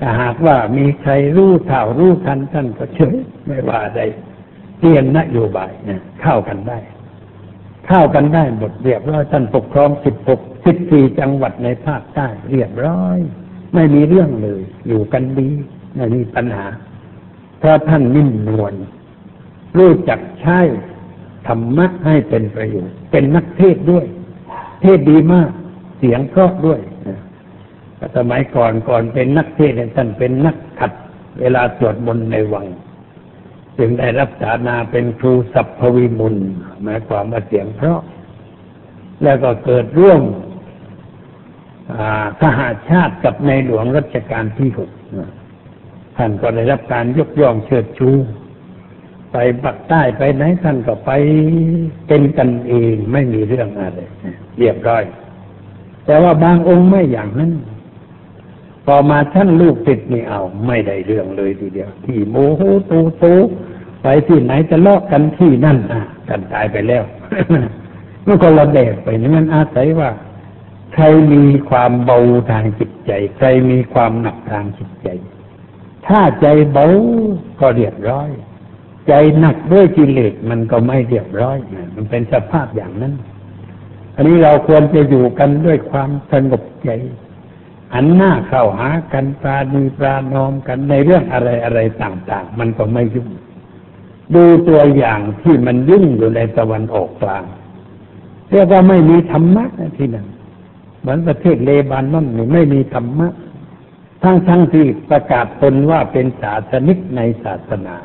[0.00, 4.00] ถ้าหากว่ามีใครรู้เท่ารู้ทันท่านก็เฉยไม่ว่าใด
[4.80, 6.78] เรียนนโยบายเนี่ยเข้ากันได้
[7.88, 13.18] เข้ากันได้หมดเรียบร้อยท่านปกครองสิบหกสิบสี่จังหวัดในภาคใต้เรียบร้อย
[13.74, 15.48] ไม่มีเรื่องเลย อยู่กันดี
[15.96, 16.66] ไม่มีปัญหา
[17.58, 18.74] เพราะท่านนิ่มนวล
[19.78, 20.60] รู้จักใช้
[21.46, 24.06] ธรรมะให้เป็นประโยชน์เป็นนักเทศด้วย
[24.82, 25.50] เทศดีมาก
[25.98, 26.80] เสียงเพราะด้วย
[28.16, 30.92] สมัยก่อนก่อนเป็นนักเทศท่านเป็นนักขัด
[31.40, 32.66] เวลาสวดมนต์ในวัง
[33.78, 36.36] จึงได้รับฐานาเป็นครูสัพพวิมุล
[36.82, 38.00] หมายความว่าเสียงเพราะ
[39.22, 40.22] แล้วก็เกิดร่วม
[42.42, 44.90] ทหารชาติกับในหลวงรัชกาลที่หก
[46.16, 48.10] ท่านก็ได้รับการยกย่องเชิดชู
[49.32, 51.10] ไปปักใต้ไปไหนท่านก็ไป
[52.06, 53.98] เป็นกันเองไม่มีเรื่องอะไร
[54.58, 55.04] เรียบร้อย
[56.06, 57.52] แต่ว่าบางองค์ไม่อย่างนั้น
[58.90, 63.34] พอมาท่านลูกติดนี่เอาไม่ได้เรื่องเลยทีเดียว ที่โมโหตูตู
[64.02, 67.02] ไปที่ไหนจะเลอกกันที่นั่นอะกันตายไปแล้ว
[68.26, 70.10] มันก็ระเดไปนี่มันอาศัยว่า
[70.94, 72.18] ใครมีความเบา
[72.50, 75.08] ทางจิตใจ ใครมีความหนักทางจิตใจ
[76.06, 76.86] ถ้าใจเบา
[77.60, 78.28] ก็เรียบร้อย
[79.08, 81.58] ใจหนักด้วยกิเลสมันก็ไม่เรียบร้อย
[81.96, 83.14] มันเป็นสภาพอย่างนั้น
[84.16, 86.90] อันนี้เราควรจะอยู่กันด้วยความสงบใจ
[87.94, 93.28] หันหน้าเข้าหากันปราดีปรานอมกันในเรื่องอะไรอะไรต่าง ๆ มันก็ไม่ยุ่ง
[94.34, 97.44] ดูตัวอย่างที่มันยุ่งอยู่ในตะวันออกกลาง
[98.50, 99.64] เรียกว่าไม่มีธรรมะ
[99.96, 100.26] ที่นั่น
[101.00, 103.28] เหมือนประเทศเลบานนั่นนี่ไม่มีธรรมะ
[104.22, 107.96] ทั้งทั้งที่ประกาศตนว่าเป็นศาสนิกในศาสนา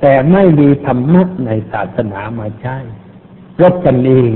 [0.00, 2.76] แต่ไม่มีธรรมะในศาสนามาใช้
[3.62, 4.30] รบกันเอง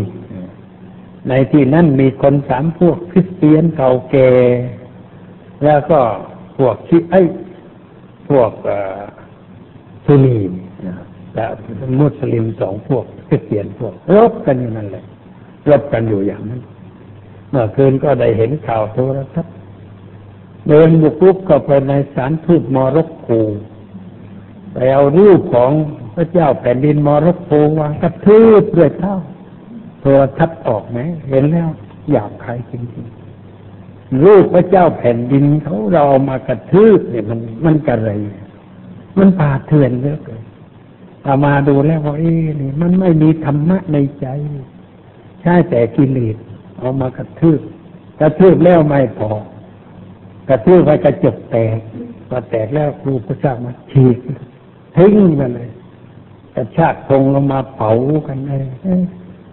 [1.28, 4.30] ในที่นั้นมีคนสามพวกคริสเตียนเก่าแก่
[5.64, 6.00] แล้วก็
[6.58, 7.14] พวกชีไอ
[8.28, 8.52] พวก
[10.04, 10.38] ซุนี
[11.34, 11.46] และ
[12.00, 15.04] มุสลิมสองพวกคริสเตียนพวกรบกันอยู่นั่นแหละ
[15.70, 16.60] รบกันอยู่อย่างนั้น
[17.50, 19.54] เมื่อคืนก็ได้เห็นข่าวโทรทัศน์
[20.68, 23.28] เดินบุกรุกเข้าไปในสถานทูตมอร็อกโก
[24.72, 25.70] ไปเอารูปของ
[26.14, 29.14] พระเจ้าแผ่นดินมอร็อกโกวางกระทืบด้วยเท้า
[30.06, 31.68] โทรทัศน์ออกไหมเห็นแล้ว
[32.12, 38.10] อยากใครจริงๆรูปพระเจ้าแผ่นดินเขาเรามากระทืบเนี่ยมันมันกระไร
[39.18, 40.42] มันป่าเถื่อนเยอะเลย
[41.22, 44.26] เอามาดูแล้วว่าเอ๊นี่มันไม่มีธรรมะในใจ
[45.42, 46.36] ใช่แต่กิเลส
[46.78, 47.60] เอามากระทืบ
[48.20, 49.30] กระทืบแล้วไม่พอ
[50.48, 51.78] กระทืบไปกระจกแตก
[52.28, 54.18] พอแตกแล้วครูพระเจ้ามาฉีก
[54.96, 55.68] ทิ้งไปเลย
[56.54, 57.90] กระชากทงลงมาเผา
[58.26, 58.64] กันเลย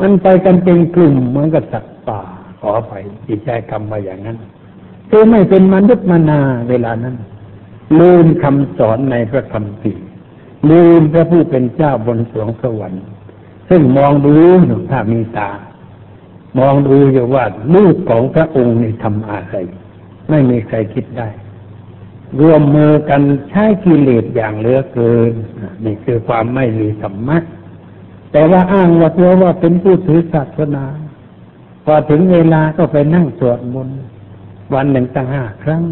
[0.01, 2.21] มันไปกันเป็นกลุ่มเหมือนกับสัตว์ป่า
[2.61, 2.93] ขอไป
[3.27, 4.37] จิตใจกรรมมาอย่างนั้น
[5.09, 7.15] คือไม่เป็นมนุษย์มานาเวลานั้น
[7.99, 9.93] ลืมคำสอนในพระคำปี
[10.69, 13.03] ลืมพระผู้เป็นเจ้าบนสวงสวรรค์
[13.69, 14.35] ซึ่งมองดู
[14.89, 15.51] ถ้ามีตา
[16.59, 19.55] มองดูอยู่ว่าลูกของพระองค์ในี่ทำอะไร
[20.29, 21.29] ไม่มีใครคิดได้
[22.39, 25.33] รวมมือกันใช้กิเลสอย่างเหลือเกิน
[25.85, 27.37] นี่คือความไม่มีธรรมะ
[28.31, 30.85] แต่ว่าอ้างว่าตัวว่าเป็นผู้ถือศาสนา
[31.85, 33.97] พอถึงเวลาก็ไปนั่งสวดมนต์
[34.73, 35.83] วันหนึ่งตั้งห้าครั้ง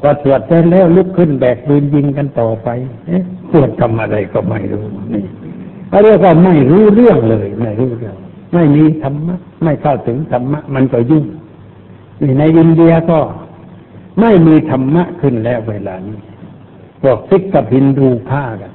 [0.00, 2.68] พอสวดเสร็จแล้วลุกขึ้นแบกปืนยิงกันต่อไป
[3.06, 5.24] เอ๊ะสวดทำอะไรก็ไม่รู้นี่
[5.88, 8.16] เขาเรียกว่าไม่รู้เรื่องเลยไม่รู้เรื่อง
[8.54, 11.24] ไม่มีธรรมะไม่เข้าถึงธรรมะ มันก็ยุ่ง
[12.38, 13.20] ในอินเดียก็
[14.20, 16.18] ไม่มีธรรมะขึ้นแล้วเวลานี้
[17.02, 18.72] พวกซิกกับฮินดูฆ่ากัน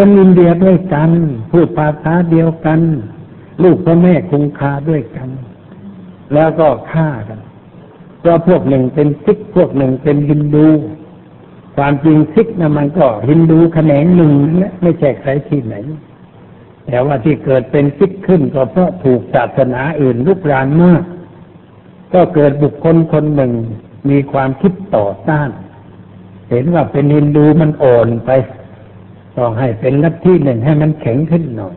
[0.00, 1.10] คนอินเดียด้วยกัน
[1.50, 2.80] พูดภาษาเดียวกัน
[3.62, 5.28] ลูกพ่อแม่คงคาด้วยกัน
[6.34, 7.40] แล้วก็ฆ่ากัน
[8.20, 10.68] เพราะพวกหนึ่งเป็นซิกพวกหนึ่งเป็นฮินดู
[11.76, 15.74] ความจริงซิกนะมันก็ฮินดูแขนงหนึ่งนะไม่ใช่ใครที่ไหน
[16.86, 21.02] แต่ว่าที่เกิดเป็นซิกขึ้นก็เพราะถูกศาสนาอื่นลุกรานมาก
[22.14, 23.52] ก็เกิดบุคคลคนหนึ่ง
[24.10, 25.50] มีความคิดต่อต้าน
[26.50, 28.32] เห็นว่าเป็นฮินดูมันอ่อนไป
[29.38, 31.74] ต้องให้เป็นลัทธิหนึ่งให้มันแข็งขึ้นหน่อย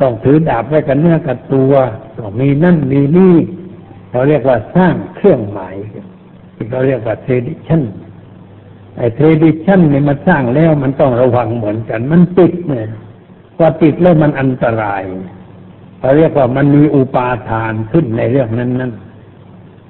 [0.00, 1.72] ต้องถือดาบไว้กับเนื้อกับตัว
[2.18, 3.34] ต้องมีนั่นมีนี่
[4.10, 5.74] เราเรียกว่าสร้างเครื่องหมาย
[6.54, 7.82] ที่เขาเรียกว่า tradition
[8.96, 12.88] ไอ้ tradition เนี่ยมันสร้างแล้วมันต้องระวังเหมือนกัน มันติดเนี่ย
[13.56, 15.02] พอติดแล้วมันอันตราย
[15.98, 18.92] เขาเรียกว่ามันมีอุปาทานขึ้นในเรื่องนั้นนั้น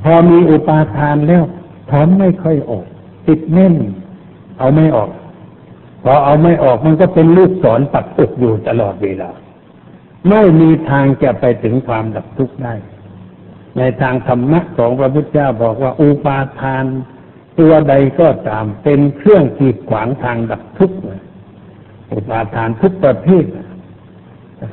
[0.03, 1.45] พอมีอุปาทานแล้ว
[1.91, 2.85] ถอนไม่ค่อยออก
[3.27, 3.75] ติดแน่น
[4.59, 5.11] เอาไม่ออก
[6.11, 9.31] อเอาไม่ออกมันก็เป็นลูกศรปักอกอยู่ตลอดเวลา
[10.31, 12.75] ไม่มีทางจะไปถึงความดับทุกข์ได้
[13.79, 16.85] ในทางธรรมะของพระพุทธเจ้าบอกว่าอุปาทาน
[17.59, 20.99] ตัวใดก็ตามเป็นเครื่องกีดขวางทางดับทุกข์
[22.13, 23.45] อุปาทานทุกประเภท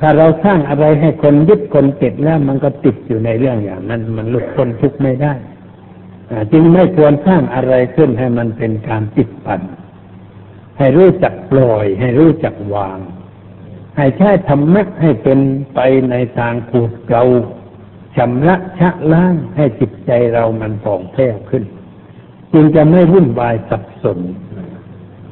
[0.00, 5.32] ถ้าเราสร้างอะไรให้คนยึดคนติดแล้วมันก็ติดอยู่ในเรื่องอย่างนั้น มันหลุดพ้นทุกข์ไม่ได้
[6.52, 9.60] จึงไม่ควรสร้างอะไรขึ้นให้มันเป็นการติดปั่น
[10.78, 12.98] ให้รู้จักปล่อย ให้รู้จักวาง
[13.96, 15.38] ให้ใช้ธรรมะให้เป็น
[15.74, 15.80] ไป
[16.10, 17.22] ในทางผูดเกลา
[18.16, 21.64] ชำระชะล้างให้จิตใจเรามันผ่องแผ้วขึ้น
[22.52, 24.18] จึงจะไม่วุ่นวายสับสน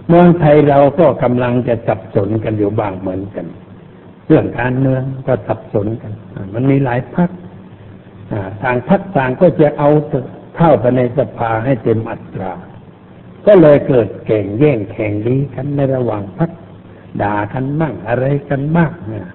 [0.08, 3.46] เมืองไทยเราก็กำลังจะสับสนกันอยู่บางเหมือนกัน
[4.26, 6.12] เรื่องการเมืองก็สับสนกัน
[6.54, 7.30] มันมีหลายพัก
[8.62, 9.90] ทางพักต่างก็จะเอา
[10.56, 12.52] เข้าไปในสภาให้เต็มอัตรา
[13.46, 16.50] ก็เลยเกิดเก่งแย่งแข่งดีกันในระหว่างพัก
[17.22, 19.30] ด่ากันบ้างอะไรกันบ้างนะ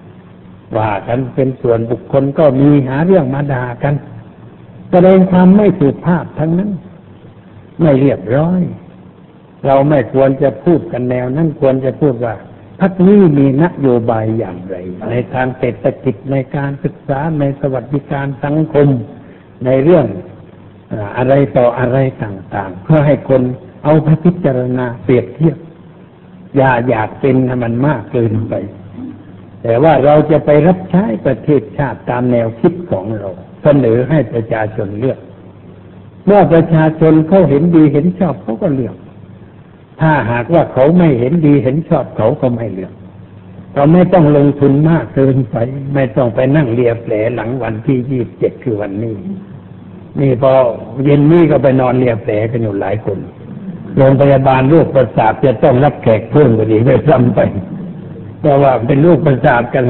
[0.78, 3.94] ว่ากันเป็นส่วนบุคคลก็มีหาเรื่องมาด่ากัน
[4.90, 6.70] แสดงความไม่สุภาพทั้งนั้น
[7.80, 8.60] ไม่เรียบร้อย
[9.66, 12.34] เราไม่ควรจะพูดกันแนวนั้นควรจะพูดว่า
[12.80, 14.76] พักนี้มีนโยบายอย่างไร
[15.10, 18.88] ในทางเศรษฐกิจในการศึกษาในสวัสดิการสังคม
[19.64, 20.06] ในเรื่อง
[21.16, 23.42] อะไรต่ออะไรต่าง ๆ เพื่อให้คน
[23.84, 25.56] เอาไปพิจารณาเปรียบเทียบ
[26.56, 28.54] อย่าอยากเป็นมันมากเกินไป
[29.62, 33.28] แต่ว่าเราจะไปรับใช้ประเทศชาติตามแนวคิดของเรา
[33.62, 35.18] เสนอให้ประชาชนเลือก
[36.26, 38.96] เมื่อประชาชนเขาเห็นดีเห็นชอบเขาก็เลือก
[40.00, 42.94] ถ้าหากว่าเขาไม่เห็นดีเห็นชอบเขาก็ไม่เลือก
[43.74, 45.56] เราไม่ต้องลงทุนมากเกินไป
[45.94, 49.14] ไม่ต้องไปนั่งเลียแผลหลังวันที่ยี่สิบเจ็ดคือวันนี้
[50.20, 50.52] นี่พอ
[51.04, 53.18] เย็นนี้ก็ไปนอนเลียแผลกันอยู่หลายคน
[53.96, 57.40] โรงพยาบาลโรคประสาทจะต้องรับแขกเพิ่มกว่านี้ไปซ้ำไป
[58.40, 59.84] เพราะว่าเป็นโรคประสาทกัน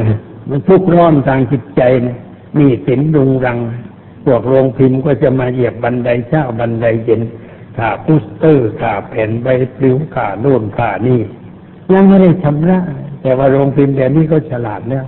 [0.48, 2.16] มันทุกข์ร้อนทางจิตใจนะ
[2.58, 3.58] มีสินรุงรัง
[4.24, 7.20] พวกโรงพิมพ์ก็จะมาเหยียบบันไดเช้าบันไดเย็น
[7.76, 9.46] คาพุสเตอร์คาแผ่นใบ
[9.76, 11.20] ปลิวคาโน่นค่านี่
[11.92, 12.78] ยังไม่ได้ชำระ
[13.22, 15.04] แต่ว่าโรงพิมพ์เดี๋ยวนี้ก็ฉลาดแล้ว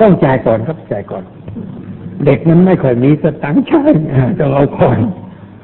[0.00, 1.24] ต้องจ่ายก่อนครับจ่ายก่อน
[2.24, 3.82] เด็กมันไม่ค่อยมีสตังค์ใช้
[4.38, 4.98] ต้องเอาก่อน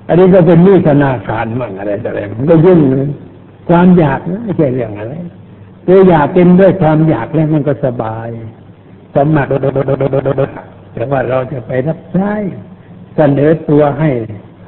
[0.09, 3.07] อันนี้ก็เป็นมีธนาคารมั่งอะไรต่ออะไรมันก็ยุ่งเลย
[3.69, 5.15] ความอยากนะไม่ใช่เรื่องอะไร
[5.87, 8.29] ตัวอยากเป็นด้วยความอยากแล้วมันก็สบาย
[9.15, 9.49] สมัคร
[10.95, 12.33] แต่ว่าเราจะไปรับใช้
[13.17, 14.11] เสนอตัวให้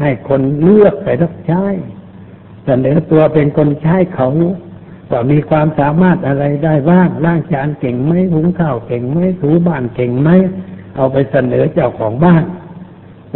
[0.01, 1.65] ให้คนเลือกไปรับใช้
[2.67, 4.29] เสนอตัวเป็นคนใช้เขา
[5.11, 10.31] ว่ามีความสามารถอะไรได้บ้างล้างจานเก่งไหมหุงข้าวเก่งไหมถูบ้านเก่งไหม
[10.97, 12.43] เอาไปเสนอเจ้าของบ้าน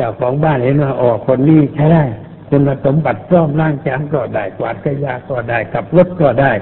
[0.01, 2.05] จ้าของบ้านเห็นว่าอ๋อคนนี้ใช้ได้
[2.49, 6.53] คุณสมบัติพร้อมล้างจานก็ได้กวาดกระยาก็ได้ขับรถก็ได้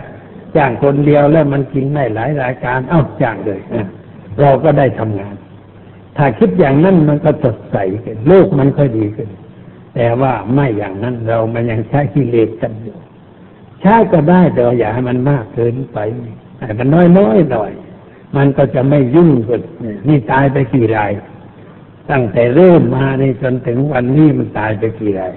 [0.57, 3.61] จ้างคนเดียวแล้วมันกินได้หลายรายการเอ้าจ้างเลย
[4.41, 5.35] เราก็ได้ทำงาน
[6.17, 9.29] ถ้าคิดอย่างนั้นมันก็สดใสขึ้นโลกมันค่อยดีขึ้น
[9.95, 12.97] แต่ว่าไม่อย่างนั้นเรามันยังใช้กิเลสกันอยู่
[13.81, 15.99] ใช้ก็ได้แต่อย่าให้มันมากเกินไป
[16.61, 17.73] ให้มันน้อยน้อยหน่อย
[18.37, 19.61] มันก็จะไม่ยุ่งกัน
[20.09, 21.11] นี่ตายไปกี่ราย
[22.11, 25.35] ตั้งแต่เริ่มมาในจนถึงวันนี้มันตายไปกี่ราย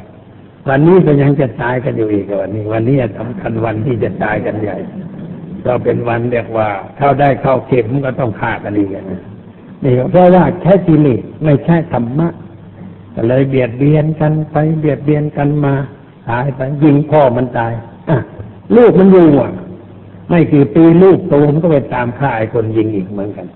[0.69, 4.77] วันนี้ก็ยังจะตายกันอยู่อีกวันนี้ วันนี้สำคัญวันที่จะตายกันใหญ่
[5.63, 9.21] เราเป็นวันเรียกว่าเข้าได้เข้าเข็มก็ต้องฆ่ากันอีกนะ
[9.83, 12.27] นี่เพราะว่าแค่กิเลสไม่ใช่ธรรมะ
[13.15, 15.73] ก็เลยเบียดเบียนกันไปเบียดเบียนกันมา
[16.29, 17.73] ตายไปยิงพ่อมันตาย
[18.09, 18.17] อะ
[18.75, 19.51] ลูกมันอยู่อะ
[20.29, 23.47] ไม่กี่ปีลูกโตมันก็ไปตามฆ่าไอ้คนยิงอีกเหมือนกัน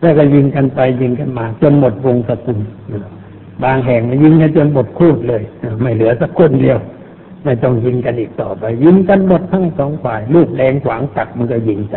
[0.00, 2.58] แล้วก็ยิงกันไปยิงกันมา จนหมดวงสกุล
[3.64, 5.42] บางแห่งมันยิงกันจนหมดคูดเลย
[5.82, 6.78] ไม่เหลือสักคนเดียว
[7.44, 11.96] ไม่ต้องยิงกันอีกต่อไป ยิงกันหมดทั้งสองฝ่าย ลูกแดงขวางตักมันก็ยิงใจ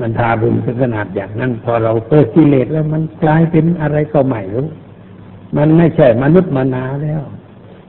[0.00, 4.68] มันทารุณถึงขนาดอย่างนั้น พอเราเปิดกิเลสแล้วมันกลายเป็นอะไรก็ใหม่รู้
[5.56, 7.22] มันไม่ใช่มนุษย์มนาแล้ว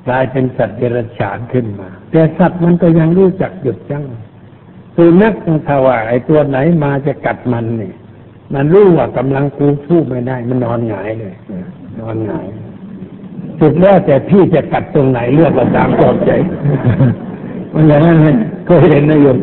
[0.07, 4.05] กลายเป็นสัตว์เดรัจฉานขึ้นมา แต่สัตว์มันก็ยังรู้จักหยุดยั้ง
[4.95, 5.33] สุนัข
[5.67, 7.95] ถ้าว่าไอ้ตัวไหนมาจะกัดมันเนี่ย
[8.53, 11.33] มันรู้ว่ากำลังกูสู้ไม่ได้ มันนอนหงายเลย
[11.99, 12.45] นอนหงาย
[13.59, 16.31] สุดแล้วแต่พี่จะกัดตรงไหนเลือกก็ตามกอบใจ
[17.73, 18.35] มันอย่างนั้นเลย
[18.65, 19.37] เคยเห็นนะโยม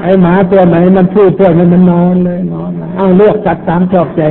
[0.00, 4.22] ไอ้หมาตัวไหนมันพูดตัวมันมันนอนเลยนอนอ้าวเลือกกัดตามชอบใจ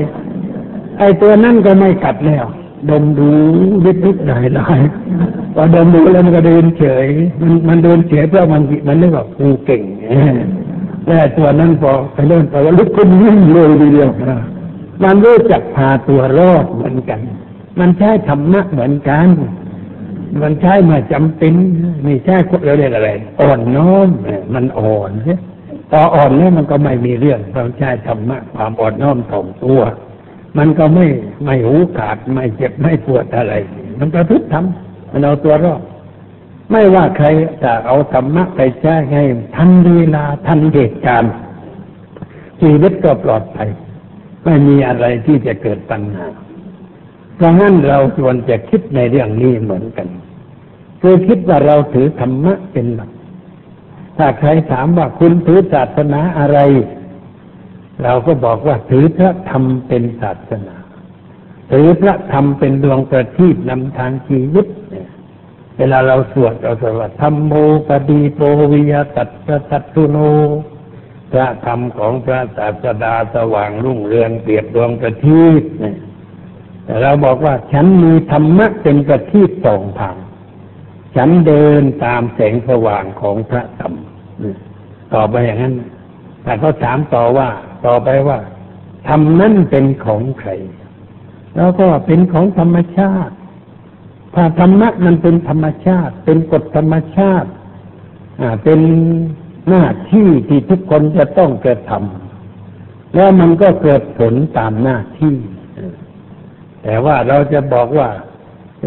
[1.00, 2.46] ไอ้ตัวนั่นก็ไม่กัดแล้ว
[2.89, 3.30] ดมดู
[3.86, 4.70] วิดวิดได้ได้
[5.56, 7.08] พอดมดูแล้วมันก็เดินเฉย
[7.41, 9.82] มันมันเดินเฉยเพราะมันมันนึกว่ากูเก่ง
[11.06, 14.10] แต่ตัวนั้นพอไปเล่นไปว่าลุกขึ้นวิ่งเลยทีเดียว
[15.04, 17.20] มันรู้จักพาตัวรอดเหมือนกัน
[17.80, 19.28] มันใช้ธรรมะเหมือนกัน
[20.41, 21.54] มันใช้มาจำเป็น
[22.04, 22.36] ไม่ใช่
[22.66, 23.10] เราเรียกอะไร
[23.41, 24.10] อ่อนน้อม
[24.54, 25.36] มันอ่อนใช่
[25.91, 29.82] พออ่อนแล้วมันก็ไม่มีเรื่องเราใช้ธรรมะความอ่อนน้อมถ่อมตัว
[30.58, 31.06] มันก็ไม่
[31.45, 33.54] ไม่หูขาดไม่เจ็บไม่ปวดอะไร
[33.99, 35.82] มันประพฤติทำมันเอาตัวรอด
[36.72, 37.28] ไม่ว่าใคร
[37.64, 39.24] จะเอาธรรมะไปใช้ให้
[39.55, 41.34] ทันเวลาทันเหตุการณ์
[42.61, 43.70] ชีวิตก็ปลอดภัย
[44.45, 46.26] ไม่มีอะไรที่จะเกิดปัญหา
[47.36, 50.07] เพราะงั้นเราควรจะคิดในเรื่องนี้เหมือนกัน
[51.01, 53.11] คือคิดว่าเราถือธรรมะเป็นหลัก
[54.18, 56.59] ถ้าใครถามว่าคุณถือศาสนาอะไร
[58.03, 60.76] เราก็บอกว่าถือพระธรรมเป็นศาสนา
[61.72, 64.66] ถือพระธรรมเป็นดวงประทีปนำทางชีวิต
[65.78, 67.53] เวลาเราสวดเราสวดธรรมโม
[67.88, 68.39] ปดีโป
[68.71, 69.30] วิยตัต
[69.69, 70.17] สัตตุโน
[71.32, 75.63] พระธรรมของพระศาสดาสว่างรุ่งเรืองเปรียบดวงประทีป
[76.86, 80.17] แต่เราบอกว่าฉันมีธรรมะเป็นประทีปสองทาง
[81.15, 83.93] ฉันเดินตามแสงสว่างของพระธรรม
[85.13, 85.76] ต่อไปอย่างนั้น
[86.43, 87.49] แต่เขาถามต่อว่า
[87.86, 88.39] ต่อไปว่า
[89.07, 90.51] ธรรมนั้นเป็นของใคร
[91.55, 93.36] แล้วก็เป็นของธรรมชาติ
[94.34, 97.49] ถ้าธรรมะมันเป็นธรรมชาติ เป็นกฎธรรมชาติ
[98.41, 98.79] อ่า เป็น
[99.69, 105.36] หน้าที่ที่ทุกคนจะต้องกระทำแล้วมันก็เกิดผลตามหน้าที่
[106.84, 108.09] แต่ว่าเราจะบอกว่า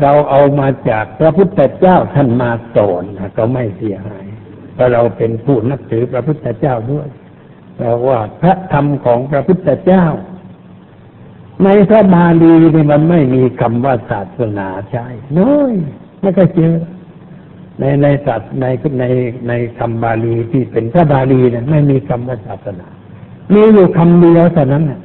[0.02, 3.04] เราเอามาจากพระพุทธเจ้าท่านมาสอน
[3.38, 4.26] ก็ไม่เสียหาย
[4.74, 7.08] เพราะเราเป็นผู้นับถือพระพุทธเจ้าด้วย
[7.80, 10.04] เราว่าพระธรรมของพระพุทธเจ้า
[11.64, 15.06] ในพระบาลีนี่มันไม่มีคำว่าศาสนาใช่
[15.38, 15.72] น้อย
[16.20, 16.74] ไม่ก็เจอ
[17.78, 18.64] ในในศาสใน
[19.00, 19.04] ใน
[19.48, 22.86] ในคำบาลีที่เป็นพระบาลีเนี่ยไม่มีคำว่าศาสนา
[23.54, 25.00] มีอยู่คำเดียวเท่านั้นน่ะ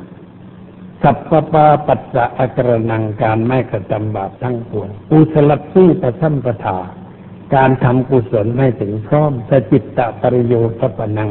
[1.04, 6.78] สัพพปาปัสสะอักรนังการไม่กระทำบาปทั้งปวงอุสลัดสู้ประทัมปทา
[7.56, 11.30] การทำกุศลให้ถึงพร้อมสจิตตปริโยทปนัง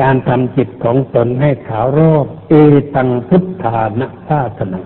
[0.00, 2.54] การทำจิตของตนให้ขาวรอบเอ
[2.94, 4.80] ตังพุทธานะศาสนา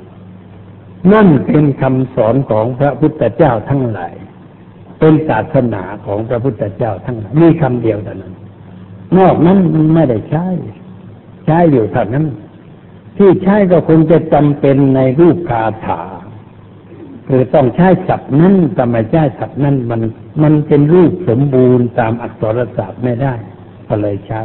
[1.12, 4.14] นั่นเป็นคำสอนของพระพุทธเจ้าทั้งหลาย
[4.98, 8.34] เป็นศาสนาของพระพุทธเจ้าทั้งหลายมีคำเดียวเท่านั้น
[9.18, 9.58] นอกนั้น
[9.94, 10.46] ไม่ได้ใช้
[11.46, 12.26] ใช้อยู่เท่านั้น
[13.16, 16.02] ที่ใช้ก็คงจะจำเป็นในรูปคาถา
[17.28, 20.00] คือต้องใช้ศัพท์นั้นแต่ไม่ใช้ศัพท์นั้นมัน
[20.42, 23.34] มันเป็นรูปสมบูรณ์ตามอักษรศาสตร์ไม่ได้
[23.88, 24.40] ก็เลยใช้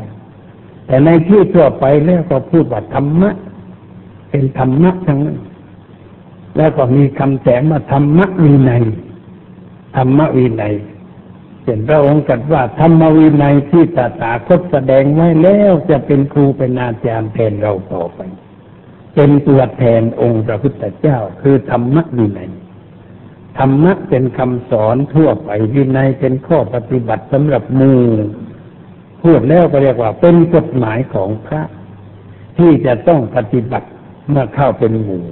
[0.85, 3.31] แต่ในที่ทั่วไปแล้วก็พูดว่าธรรมะ
[4.29, 5.39] เป็นธรรมะทั้งนั้น
[6.57, 8.83] แล้วก็มีคำแสงมาธรรมะวินัย
[9.95, 10.75] ธรรมะวินัย
[11.63, 18.19] เห็นพระองค์กัดว่าธรรมวินัยที่ตถาคตแสดงไว้แล้วจะเป็นครูเป็นอาจารย์แทนเราต่อไป
[19.15, 22.51] เป็นตัวแทนองค์พระพุทธเจ้า คือธรรมะวินัย
[23.57, 27.93] ธรรมะเป็นคำสอนทั่วไปวินัยเป็นข้อปฏิบัติสำหรับมู
[29.23, 31.61] พูดแล้วก็เรียกว่า เป็นกฎหมายของพระ
[32.57, 33.87] ที่จะต้องปฏิบัติ
[34.29, 35.25] เมื่อเข้าเป็นหมู่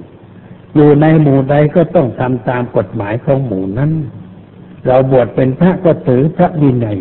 [0.75, 3.91] อยู่ในหมู่ใดก็ต้องทำตามกฎหมายของหมู่นั้น
[4.87, 6.97] เราบวชเป็นพระก็ถือพระวินัย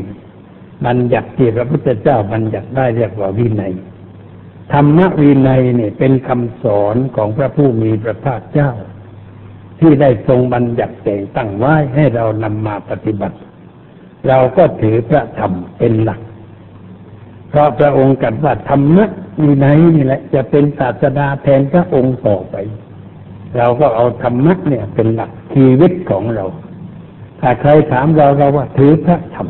[0.86, 3.74] บัญญัติที่พระพุทธเจ้าบัญญัติได้เรียกว่าวินัย
[4.72, 8.70] ธรรมวินัยเนี่ยเป็นคำสอนของพระผู้มีพระภาคเจ้า
[9.80, 13.36] ที่ได้ทรงบัญญัติแต่งตั้งไว้ให้เรานำมาปฏิบัติ
[14.28, 16.20] เราก็ถือพระธรรมเป็นหลัก
[17.52, 19.04] พราะพระองค์กัดว่าธรรมะ
[19.42, 22.56] วินัยนี่แหละ จะเป็นศาสดาแทนพระองค์ต่อไป
[23.56, 26.44] เราก็เอาธรรมะเนี่ยเป็นหลักชีวิตของเรา
[27.40, 29.48] ถ้าใครถามเราเราว่าถือพระธรรม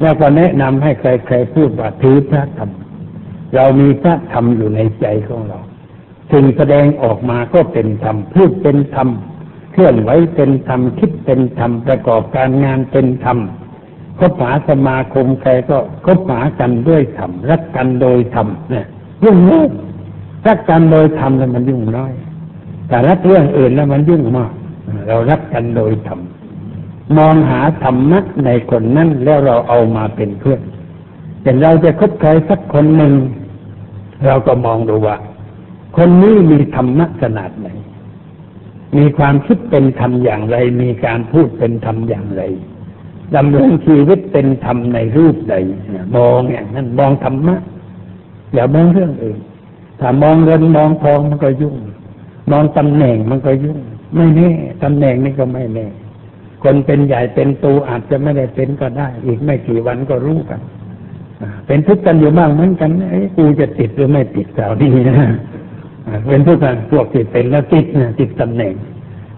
[0.00, 2.70] แล้วก็แนะนำให้ใครๆพูดว่าถือพระธรรม
[3.54, 5.58] เรามีพระธรรมอยู่ในใจของเรา
[6.32, 9.08] สิ่งแสดงออกมาก็เป็นธรรมพูดเป็นธรรม
[9.72, 13.38] เคลื่อนไหวเป็นธรรมคิดเป็นธรรมประกอบการงานเป็นธรรม
[14.18, 18.86] คบหาสมาคมใครก็คบหากันด้วยธรรมรักกันโดยธรรมเนี่ย
[19.24, 19.68] ยุ่งน้อย
[20.46, 22.12] รักกันโดยธรรมแล้วมันยุ่งน้อย
[22.88, 24.52] แต่รักเรื่องอื่นแล้วมันยุ่งมาก
[25.08, 26.20] เรารักกันโดยธรรม
[27.16, 30.60] มองหาธรรมะในคนนั้นแล้วเราเอามาเป็นเพื่อน
[31.42, 33.12] แต่เราจะคบใครสักคนหนึ่ง
[34.26, 35.16] เราก็มองดูว่า
[35.96, 37.68] คนนี้มีธรรมะขนาดไหน
[38.96, 42.42] มีความคิดเป็นธรรมอย่างไร มีการพูดเป็นธรรมอย่างไร
[43.36, 45.54] ดำรงชีวิตเป็นธรรมในรูปใด
[46.16, 47.56] มองอย่างนั้นมองธรรมะ
[48.54, 49.38] อย่ามองเรื่องอื่น
[50.00, 51.76] ถ้ามองเงินมองทองมันก็ยุ่ง
[52.50, 53.78] มองตำแหน่งมันก็ยุ่ง
[54.16, 54.50] ไม่แน่
[54.82, 55.86] ตำแหน่งนี่ก็ไม่แน่
[56.62, 60.60] คนเป็นใหญ่เป็นตูอาจจะไม่ได้เป็นก็ได้ อีกไม่กี่วันก็รู้กัน
[61.66, 65.28] เป็นทุกข์กันอยู่บ้างเหมือนกันไอ้กูจะติดหรือไม่ติดแถวนี้นะ
[66.28, 68.74] เป็นทุกข์กันพวกติดเป็นแล้วติดนะติดตำแหน่ง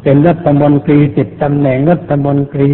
[0.03, 2.69] เป็นรัฐมนตรีติดตำแหน่งรัฐมนตรี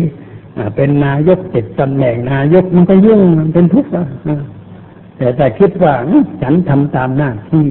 [0.77, 4.41] เป็นนายกติดตำแหน่งนายกมันก็ยุ่งมันเป็นทุกข์นะ
[5.17, 5.95] แต่แต่คิดว่า
[6.43, 7.67] ฉันทำตามหน้าที่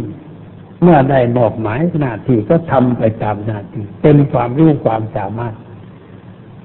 [0.82, 5.56] เมื่อได้บอกหมายหน้าที่ก็ทำไปตามหน้าที่เต็มความรู้ความสามารถ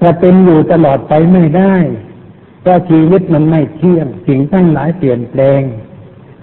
[0.02, 1.74] จะเป็นอยู่ตลอดไปไม่ได้
[2.60, 5.60] เพราะชีวิตมันไม่เที่ยงสิ่งทั้งหลายเปลี่ยนแปลง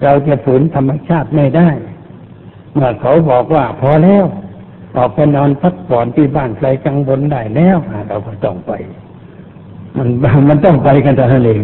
[0.02, 1.70] เราจะฝืนธรรมชาติไม่ได้
[2.72, 4.24] เมื่อเขาบอกว่าพอแล้ว
[4.96, 7.76] ออกไปนอนพักผ่อนที่บ้านใครกังวลได้แล้ว
[8.08, 8.72] เราก็ต้องไป
[9.98, 10.08] มัน
[10.48, 11.60] มันต้องไปกันแต่ละเอง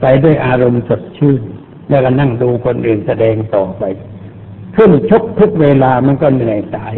[0.00, 1.40] ไปด้วยอารมณ์สดชื่น
[1.88, 3.84] แล้วก็นั่งดูคนอื่นแสดงต่อไป
[4.76, 6.94] ขึ้นชกทุกเวลามันก็เหนื่อยตาย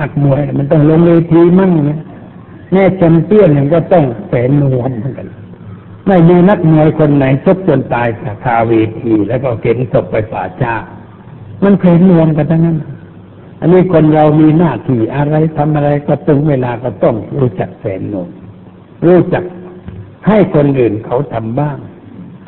[0.00, 2.00] นักมวยมันต้องลงเวทีมั่งเนี่ย
[2.72, 5.28] แน่แชมเปี้ยนยังก็ต้องแฝนนวมเหมือนกัน
[6.06, 8.08] ไม่มีนักมวยคนไหนชกจนตาย
[8.44, 10.74] คาเวทีแล้วก็เข็นศพไปป่าช้า
[11.64, 12.78] มันเคยรวมกันทั้งนั้น
[13.60, 18.14] อันนี้คนเรามีหน้าที่อะไรทำอะไรก็ตึงเวลาก็ต้องรู้จักแสนโน
[19.06, 19.44] รู้จัก
[20.28, 21.78] ให้คนอื่นเขาทำบ้าง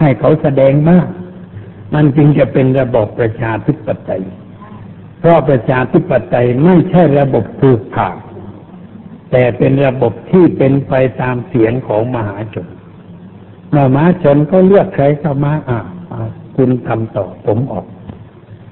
[0.01, 1.07] ให้เขาแสดงบ้าง
[1.95, 4.23] มันจึงจะเป็นระบบประชาธิปไตย
[5.21, 8.17] เพราะประชาธิปไตยไม่ใช่ระบบผูกขาด
[9.31, 12.69] แต่เป็นระบบที่เป็นไปตามเสียงของมหาชน
[13.71, 15.79] เมื่อมาชนก็เลือกใครเข้ามาอ่า
[16.57, 17.87] คุณทำต่อผมออก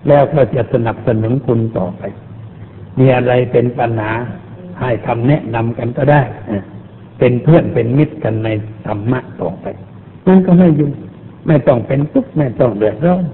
[0.09, 2.03] แล้วก็จะสนับสนุนคุณต่อไป
[2.99, 4.13] มีอะไรเป็นปัญหา
[4.81, 6.23] ให้คำแนะนำกันก็ได้
[7.19, 8.49] เป็นเพื่อนเป็นมิตรกันใน
[8.87, 9.67] ธรรมะต่อไป
[10.27, 10.93] นั่นก็ไม่ยุ่ง
[11.47, 13.25] ไม่ต้องเป็นทุกข์ไม่ต้องเดือดร้อน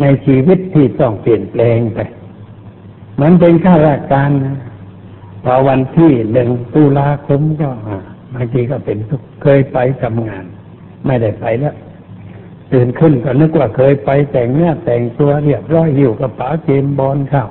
[0.00, 1.98] ในชีวิตที่ต้องเปลี่ยนแปลงไป
[3.20, 4.58] มันเป็นข้าราชการนะ
[5.44, 7.70] พอวันที่หนึ่งตุลาคมก็
[8.34, 10.44] บางทีก็เป็นทุกข์เคยไปทำงาน
[11.06, 11.74] ไม่ได้ไปแล้ว
[12.72, 17.46] ตื่นขึ้นก็นึกว่าเคยไปแต่งเนื้อแต่งตัวเรียบร้อยหิวกระเป๋าเจมบอลเข้า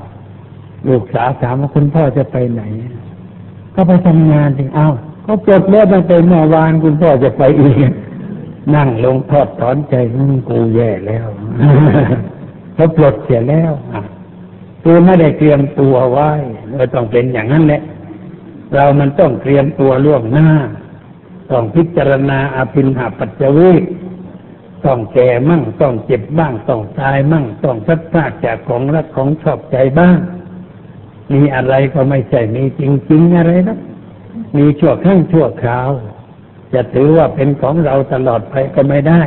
[0.88, 2.64] ลูกสาวถามว่าคุณพ่อจะไปไหน
[3.76, 4.94] ก็ไปทำงานจริงอ้าว
[5.26, 7.78] ก็ปลดแล้วตั้งแต่เมื่อวานคุณพ่อจะไปอีก
[8.76, 9.96] นั่งลงทอดถอนใจ
[10.50, 11.28] กูแย่แล้ว
[12.76, 13.72] เขาปลดเสียแล้ว
[14.84, 16.32] คือไม่ได้เตรียมตัวไว้
[16.80, 17.82] ก็ต้องเป็นอย่างนั้นแหละ
[18.74, 20.50] เรามันต้องเตรียมตัวล่วงหน้า
[21.52, 23.74] ต้องพิจารณาอาภินหาปัจจวิ
[24.86, 30.18] ต้องแก่มั่ง ต้องเจ็บบ้าง ต้องตายมั่ง ต้องพัดพลาดจากของรักของชอบใจบ้าง
[31.34, 33.78] มีอะไรก็ไม่ใช่มีจริงๆอะไรนะ
[34.58, 35.90] มีชั่วครั้งชั่วคราว
[36.74, 39.22] จะถือว่าเป็นของเราตลอดไปก็ไม่ได้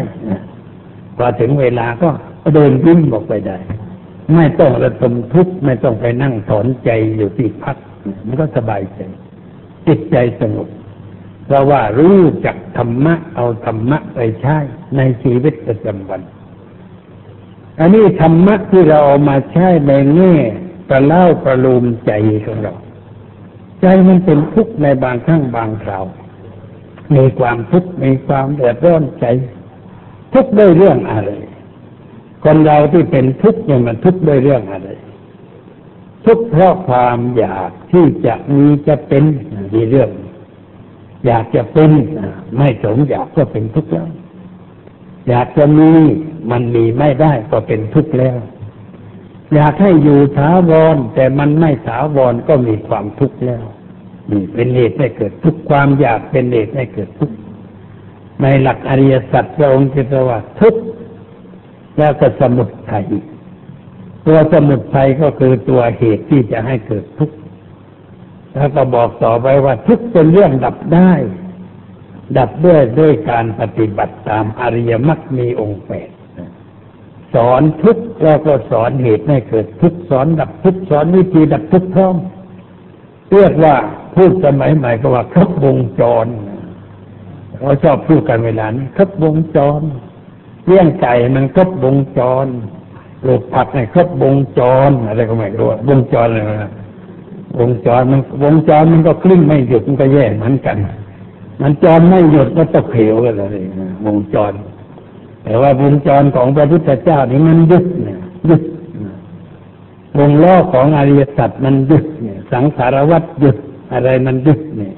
[1.16, 2.08] พอถึงเวลาก็
[2.54, 3.58] เดินยิ้มบอกไปได้
[4.34, 7.76] ไม่ต้องระทมทุกข์ไม่ต้องไปนั่งถอนใจอยู่ที่พัก
[8.26, 9.00] มันก็สบายใจ
[9.86, 10.68] จิตใจสงบ
[11.46, 14.56] เพราะว่ารู้จักธรรมะ เอาธรรมะไปใช้
[14.96, 16.20] ในชีวิตประจำวัน
[17.80, 20.34] อันนี้ธรรมะที่เราเอามาใช้ในแง่
[20.88, 22.12] ประเล่าประลูมใจ
[22.44, 22.74] ของเรา
[23.80, 26.04] ใจมันเป็นทุกข์ในบางครั้งบางคราว
[27.14, 29.24] มีความทุกข์มีความเดือดร้อนใจ
[30.32, 31.30] ทุกข์ด้วยเรื่องอะไร
[32.44, 34.88] คนเราที่เป็นทุกข์เนี่ยมันทุกข์ด้วยเรื่องอะไร
[36.26, 39.24] ทุกข์เพราะความอยากที่จะมีจะเป็น
[39.74, 40.10] มีเรื่อง
[41.26, 41.90] อยากจะเป็น
[42.56, 44.08] ไม่สมอยากก็เป็นทุกข์แล้ว
[45.28, 45.90] อยากจะมี
[46.50, 48.36] มันมีไม่ได้ก็เป็นทุกข์แล้ว
[49.54, 53.64] อยากให้อยู่ถาวร แต่มันไม่ถาวรก็มีความทุกข์แล้ว
[54.30, 57.36] นี่เป็นเหตุให้เกิดทุกข์ความอยากเป็นเหตุให้เกิดทุกข์
[58.42, 60.80] ในหลักอริยสัจพระองค์จะเรียกว่าทุกข์
[61.98, 63.06] แล้วก็สมุทัย
[64.26, 67.36] ตัวสมุทัยก็คือตัวเหตุที่จะให้เกิดทุกข์
[68.54, 71.12] แล้วก็บอกต่อไปว่าทุกเป็นเรื่องดับได้
[72.38, 76.08] ดับด้วยด้วยการปฏิบัติตามอริยมรรคมีองค์แปด
[77.36, 82.16] สอนทุกแล้วก็สอนเหตุให้เกิดทุกสอนดับทุกสอนวิธีดับทุกพร้อม
[83.32, 83.74] เรียกว่า
[84.14, 86.26] พูดสมัยใหม่ก็ว่าครบวงจร
[87.58, 89.80] เขาชอบพูดกันเวลานี้ครบวงจร
[90.66, 92.46] เลี้ยงไก่มันครบวงจร
[93.22, 96.72] ปลูกผักในครบวงจรอะไรก็ไม่รู้วงจรอะไรนะ
[97.60, 100.76] วงจรมันวงจรมันก็คลิ้งไม่หยุดมันก็แย่เหมือนกัน
[101.62, 103.66] มันจรไม่หยุดก็ตะเขียวกันเลย
[104.06, 104.52] วงจร
[105.46, 108.62] แต่ว่าวงจรของพระพุทธเจ้านี่มันยึดเนี่ยยึด
[110.18, 113.56] วงล้อของอริยสัจมันยึดเนี่ยสังสารวัฏยึด
[113.92, 114.94] อะไรมันยึดเนี่ย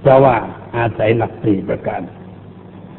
[0.00, 0.36] เพราะว่า
[0.76, 2.00] อาศัยหลักสี่ประการ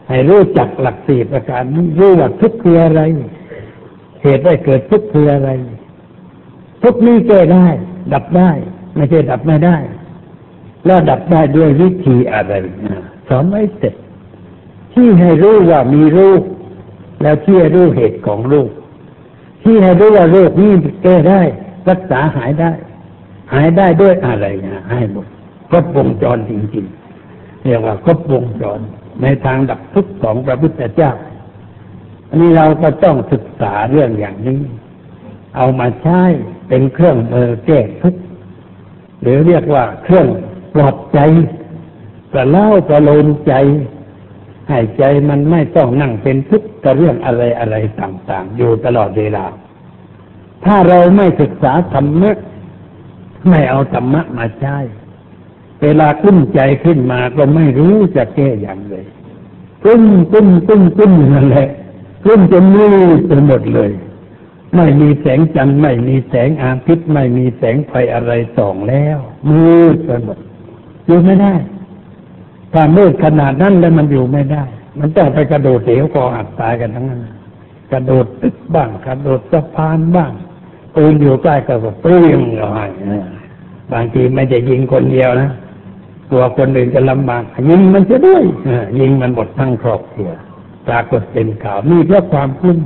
[0.10, 1.64] ให้รู้จักหลักสี่ประการ
[2.00, 3.02] รู้ว่าทุกข์คืออะไร
[4.24, 5.50] เหตุได้เกิดทุกข์คืออะไร
[6.84, 7.68] ทุกนี้แก้ได้
[8.14, 8.52] ดับได้
[8.96, 9.78] ไม่ใช่ดับไม่ได้
[10.86, 12.54] แล้วดับได้ด้วยวิธีอะไร
[13.30, 13.96] สอนไว้เสร็จ
[14.94, 16.42] ที่ให้รู้ว่ามีรูป
[17.24, 18.72] แล้วที่รู้เหตุของรูป
[19.64, 20.72] ที่ให้รู้ว่าโรคนี้
[21.04, 21.42] แก้ได้
[21.90, 22.72] รักษาหายได้
[23.54, 25.28] หายได้ด้วยอะไรนะให้หมด
[25.70, 28.80] ครบวงจรจริงๆเรียกว่าครบวงจร
[29.22, 31.12] ในทางดับทุกข์ของพระพุทธเจ้า
[32.30, 34.62] อันนี้เราก็ต้องศึกษาเรื่องอย่างนี้
[35.58, 36.22] เอามาใช้
[36.68, 38.22] เป็นเครื่องมือแก้ทุกข์
[39.22, 40.28] หรือเรียกว่าเครื่อง
[40.74, 41.20] ปลอบใจ
[42.32, 43.54] ประเล่าประโลมใจ
[44.70, 49.46] ให้ใจมันไม่ต้องนั่งเป็นทุกข์กับเรื่องอะไรอะไรต่างๆ อยู่ตลอดเวลา
[50.66, 52.38] ถ้าเราไม่ศึกษาธรรมะ
[53.50, 54.78] ไม่เอาธรรมะมาใช้
[55.82, 59.06] เวลากุ้มใจขึ้นมาก็ไม่รู้จะแก้อย่างเลย
[59.84, 61.68] กุ้มกุ้มกุ้มกุ้มนั่นแหละ
[62.26, 62.88] กุ้มจนมื
[63.18, 63.92] ดไปหมดเลย
[64.76, 69.18] ไม่มีแสงจันทร์ไม่มีแสงอาทิตย์ไม่มีแสงไฟอะไรส่องแล้ว
[69.50, 70.38] มืดไปหมด
[71.06, 71.54] อยู่ไม่ได้
[72.74, 74.64] ถ้ามืดขนาดนั้นแล้วมันอยู่ไม่ได้
[75.00, 77.22] มันต้องไปกระโดดเหวกออัดตายกันทั้งนั้น
[77.92, 80.32] กระโดดตึกบ้าง กระโดดสะพานบ้าง
[80.96, 82.92] ปืนอยู่ใกล้ก็เปรี้ยงเอย
[83.92, 85.52] บางทีไม่จะยิงคนเดียวนะ
[86.32, 88.44] ตัวคนอื่นจะลำบาก ยิงมันจะด้วย
[89.00, 90.30] ยิงมันหมดทั้งครอบครัว
[90.88, 92.78] ปรากฏเป็นข่าวมีเพราะความคุ้น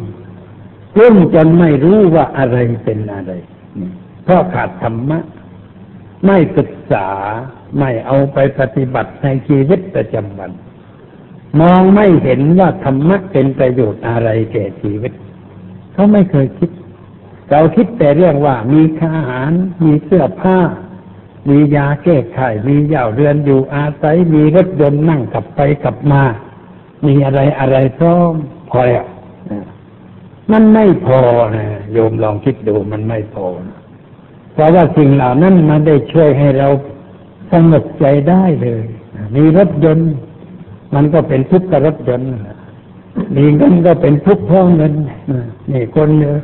[0.98, 3.32] รุ่งจนไม่รู้ว่าอะไรเป็นอะไร
[4.24, 5.20] เพราะขาดธรรมะ
[6.26, 7.08] ไม่ศึกษา
[7.80, 10.52] ไม่เอาไปปฏิบัติในชีวิตประจำวัน
[11.60, 15.14] มองไม่เห็นว่าธรรมะเป็นประโยชน์อะไรแก่ชีวิต
[15.94, 16.70] เขาไม่เคยคิด
[17.52, 19.52] เราคิดแต่เรื่องว่ามีอาหาร
[19.84, 20.60] มีเสื้อผ้า
[21.50, 26.24] มียาแก้ไขมีย่าเรือนอยู่อาศัย มีรถยนต์นั่งกลับไปกลับมา
[27.06, 28.34] มีอะไรอะไรพร้อม
[28.70, 29.06] พอแล้ว
[30.52, 31.20] มันไม่พอ
[31.56, 33.77] นะโยมลองคิดดูมันไม่พอนะ
[34.58, 36.68] เพราะว่าสิ่งเหล่านั้นมันได้ช่วยให้เรา
[37.52, 38.86] สงบใจได้เลย
[39.36, 40.12] มีรถยนต์
[40.96, 42.30] มันก็เป็นทุกข์กับรถยนต์
[43.38, 44.94] มีเงินก็เป็นทุกข์เพราะเงิน
[45.72, 46.42] นี่คนเยอะ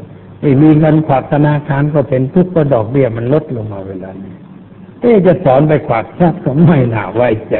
[0.64, 4.34] มีเงินฝากธนาคารก็เป็นทุกข์เพราะดอกเบี้ยมันลดลงมาเวลานี้
[5.01, 7.55] เอ๊จะสอนไปขวากทรัพย์ก็ไม่น่าไว้ใจ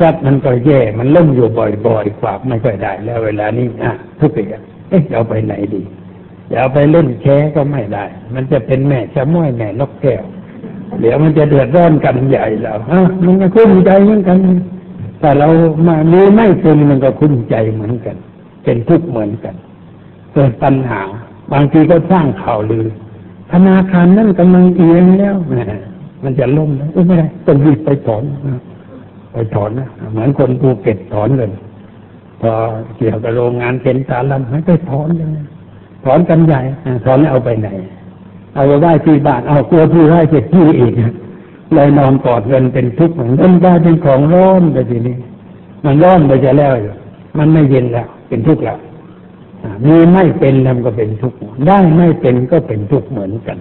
[0.00, 1.48] ทรัพย์มันก็แย่ มันล่มอยู่
[1.86, 5.82] บ่อยๆขวากไม่ค่อยได้ แล้วเวลานี้อะทุกอย่างเอ๊ะจะเอาไปไหนดี
[6.50, 10.22] จะเอาไปเล่นแชร์ก็ไม่ได้ มันจะเป็นแม่ชะม้อยแม่นกแก้ว
[11.00, 14.38] เดี๋ยวมันจะเดือดร้อนกันใหญ่แล้วฮะมันก็คุ้มใจเหมือนกัน
[15.20, 15.48] แต่เรา
[15.86, 18.16] มามีไม่เป็นมันก็คุ้มใจเหมือนกัน
[18.64, 19.54] เป็นทุกข์เหมือนกัน
[20.32, 21.02] เกิดปัญหา
[21.52, 22.86] บางทีก็สร้างข่าวลือ
[23.52, 25.36] ธนาคารนั่นกำลังเอียงแล้ว
[26.24, 28.22] มันจะล่มนะไม่ได้ต้องรีบไปถอน
[29.32, 31.50] ไปถอนนะเหมือนคนภูเก็ตถอนเลย
[32.40, 32.52] พอ
[32.96, 35.28] เกี่ยวกับโรงงานเป็นสารลัไม่ไปถอนเลย
[36.04, 36.60] ถอนกันใหญ่
[37.04, 37.68] ถอนแล้วเอาไปไหน
[38.54, 40.94] เอาไปไหว้ที่บ้านเอากลัวผู้ไร้เจ็บที่อีก
[41.74, 45.16] เลยนอนกอดเงินเป็นทุกข์เหมือนเงินได้เป็นของร้อนไปทีนี้
[45.84, 46.92] มันร้อนไปจะแล้วอยู่
[47.38, 48.78] มันไม่เย็นแล้ว เป็นทุกข์แล้ว
[49.86, 53.58] มีไม่เป็นแล้วก็เป็นทุกข์ได้ไม่เป็นก็เป็นทุกข์เหมือนกัน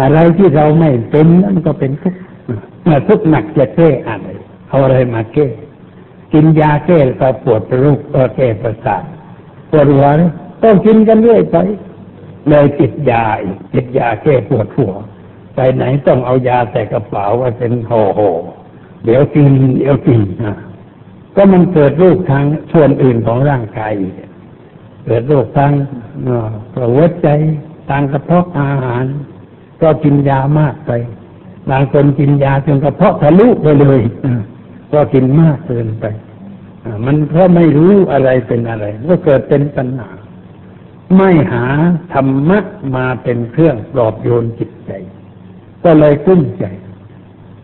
[0.00, 2.18] อะไรที่เราไม่เป็นนั่นก็เป็นทุกข์
[2.82, 4.28] เมื่อทุกข์หนักจะแก้อะไร
[4.68, 5.46] เอาอะไรมาแก้
[6.32, 9.02] กินยาแก้ก็ปวดรูปก็แก้ประสาท
[9.70, 10.30] ปวดหัวต้อง
[10.86, 11.56] กินกันเรื่อยไป
[12.48, 14.92] เลยติดยาอีกติดยาแก้ปวดหัว
[15.54, 18.30] ไปไหนต้องเอายาใส่กระเป๋าไว้เป็นห่อห่อ
[19.04, 19.46] เดี๋ยวกิน
[19.78, 20.56] เดี๋ยวกินนะ
[21.34, 23.92] ก็มันเกิดโรคทางส่วนอื่นของร่างกาย
[25.06, 25.72] เกิดโรคทาง
[26.92, 27.28] หัวใจ
[27.90, 29.04] ทางกระเพาะอาหาร
[29.82, 30.92] ก็กินยามากไป
[31.70, 34.00] บางคนกินยาจนกระเพาะทะลุไปเลย
[34.92, 36.04] ก็กินมากเกินไป
[37.04, 40.10] มันเพราะไม่รู้อะไรเป็นอะไร ก็เกิดเป็นปัญหา
[41.16, 41.66] ไม่หา
[42.12, 42.58] ธรรมะ
[42.96, 44.90] มาเป็นเครื่องปลอบโยนจิตใจ
[45.84, 46.64] ก็เลยกุ้มใจ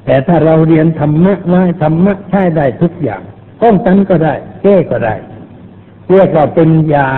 [0.05, 3.23] แต่ถ้าเราเรียนธรรมะไว้ธรรมะใช้ได้ทุกอย่าง
[3.63, 5.15] ป้องกันก็ได้แก้ก็ได้
[6.11, 7.09] เรียกว่าเป็นยา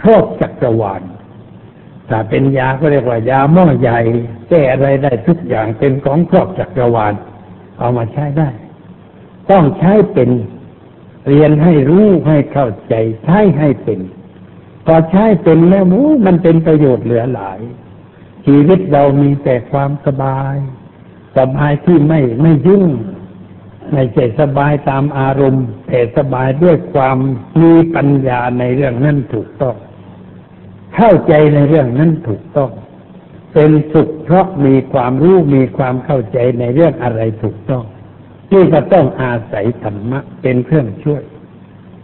[0.00, 1.02] ครอบจักรวาล
[2.08, 3.98] ถ้าเป็นยาก็เรียกว่ายาหม้อใหญ่
[4.48, 7.14] แก้อะไรได้ทุกอย่างเป็นของครอบจักรวาล
[7.78, 8.50] เอามาใช้ได้
[9.50, 10.30] ต้องใช้เป็น
[11.28, 12.94] เรียนให้รู้ให้เข้าใจ
[13.24, 13.98] ใช้ให้เป็น
[14.86, 17.60] พอใช้เป็นแล้วมูมันเป็นประโยชน์เหลือหลาย
[18.46, 20.56] ชีวิตเรามีแต่ความสบาย
[21.38, 22.86] สบายที่ไม่ไม่ยุ่ง
[23.92, 27.18] ไม่ใช่สบายตามอารมณ์ แต่สบายด้วยความ
[27.62, 29.76] มีปัญญาในเรื่องนั้นถูกต้อง
[30.96, 32.70] เข้าใจในเรื่องนั้นถูกต้อง
[33.54, 37.84] เป็นสุขเพราะมีความรู้มีความเข้าใจในเรื่องอะไรถูกต้อง
[38.50, 41.22] ที่ก็ต้องอาศัยธรรมะเป็นเครื่องช่วย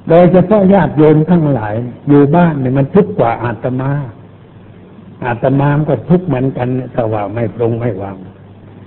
[0.09, 1.75] โดยเฉพาะญาติโยมทั้งหลาย
[2.09, 3.91] อยู่บ้านเนี่ยมันทุกข์กว่าอาตมา
[5.25, 8.17] อาตมาก็ทุกข์เหมือนกันแต่ว่าไม่ปรงไม่วาง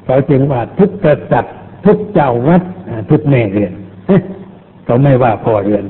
[0.06, 1.56] เขาจึงว่าทุกกษัตริย์
[1.86, 2.62] ทุกเจ้าวัด
[3.10, 3.74] ทุกแม่เรือน
[4.86, 5.86] เขาไม่ว่าพ่อเรือน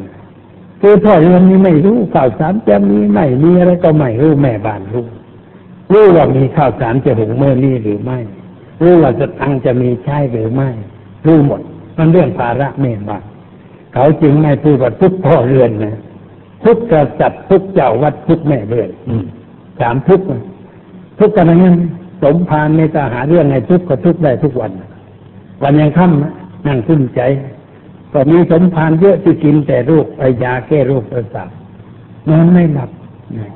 [0.81, 5.05] คือพ่อเรือนนี้ไม่รู้ข่าวสารจะมีไม่มีอะไรก็ไม่รู้แม่บ้านรู้
[5.91, 8.19] รู้ว่ามีข้าวสารจะหุงเมื่อนี้หรือไม่
[8.81, 10.69] รู้ว่าจะตังจะมีใช้หรือไม่
[11.25, 11.61] รู้หมด
[11.97, 13.23] มันเรื่องภาระแม่บ้าน
[13.93, 15.95] เขาจึงไม่พูดว่าทุกพ่อเรือนนะ
[16.65, 18.89] ทุกกษัตริย์ทุกเจ้าวัดทุกแม่เรือน
[19.79, 20.21] สามทุก
[21.19, 21.75] ทุกกันนั้น
[22.23, 24.71] สมภารในตาหาเรื่องในทุกก็ทุกได้ทุกวัน
[25.63, 27.21] วันยังค่ำนั่งขึ้นใจ
[28.13, 31.49] ก็มีสมภารเยอะที่กินแต่โรคไอยาแก้โรคประสาท
[32.29, 32.89] นอนไม่หลับ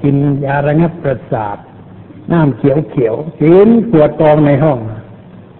[0.03, 0.15] กิน
[0.45, 1.57] ยาระงับประสาท
[2.31, 4.77] น้ำเขียวเขียวกินปวดกองในห้อง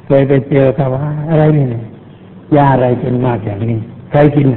[0.06, 1.66] เคยไปเจอเขาว่าอะไรนี่
[2.56, 4.48] ยาอะไรเป็นมากอย่างนี้ใครกิน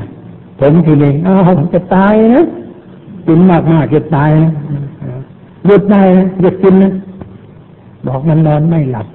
[0.61, 2.45] ผมทีเองอ้าวจะตายนะ
[3.27, 4.53] กินมากมากจะตายนะ
[5.67, 6.93] หยุดได้นะหยุดกินนะ
[8.07, 9.07] บอกมันนอนไม่หลับ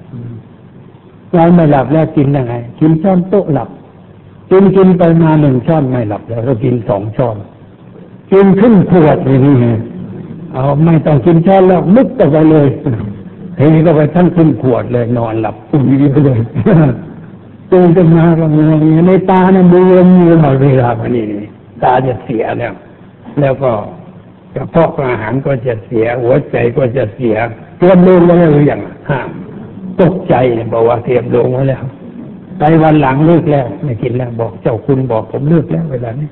[1.36, 3.68] นอนไม่หลับแล้วกินยังไง กินช้อนโต๊ะหลับ
[4.50, 7.36] กินกินไปมาหนึ่งช้อนไม่หลับแล้วก็กินสองช้อน
[8.32, 9.56] กินขึ้นขวดอย่างนี้
[10.52, 12.68] เอาไม่ต้องกินช้อนแล้วมึกต่อไปเลย
[13.56, 15.82] เฮ้ก็ไปทั้งขึ้นขวดเลย นอนหลับตุ้ย
[16.24, 16.40] เลย
[17.72, 21.24] ตื่นขึ้นมาก็งงในตาเนี่ยบวมอยู่ตลอดเวลาวันนี้
[21.82, 22.74] ตาจะเสียแล้ว
[23.40, 23.70] แล้วก็
[24.54, 27.36] กระเพาะอาหารก็จะเสีย หัวใจก็จะเสีย
[27.78, 29.28] เตรียมลงไว้แล้วหรือยังห้าม
[30.00, 30.34] ตกใจ
[30.72, 31.82] บอกว่าเตรียมลงไว้แล้ว
[32.58, 36.28] ไปวันหลังเลิกแล้วไม่กินแล้ว บอกเจ้าคุณบอกผมเลิกแล้วเวลานี้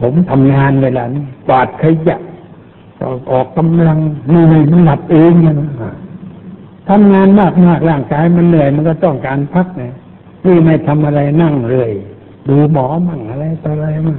[0.00, 2.18] ผมทำงานเวลานี้กวาดขยะ
[3.30, 3.98] ออกกำลัง
[4.28, 5.54] เหนื่อยมันหลับเองนะ
[6.88, 9.84] ทำงานมากมากร่างกายมันเหนื่อยมันก็ต้องการพักไง
[10.44, 11.90] นี่ไม่ทำอะไรนั่งเลย
[12.48, 14.18] ดูหมอมั่งอะไรต่ออะไรมั่ง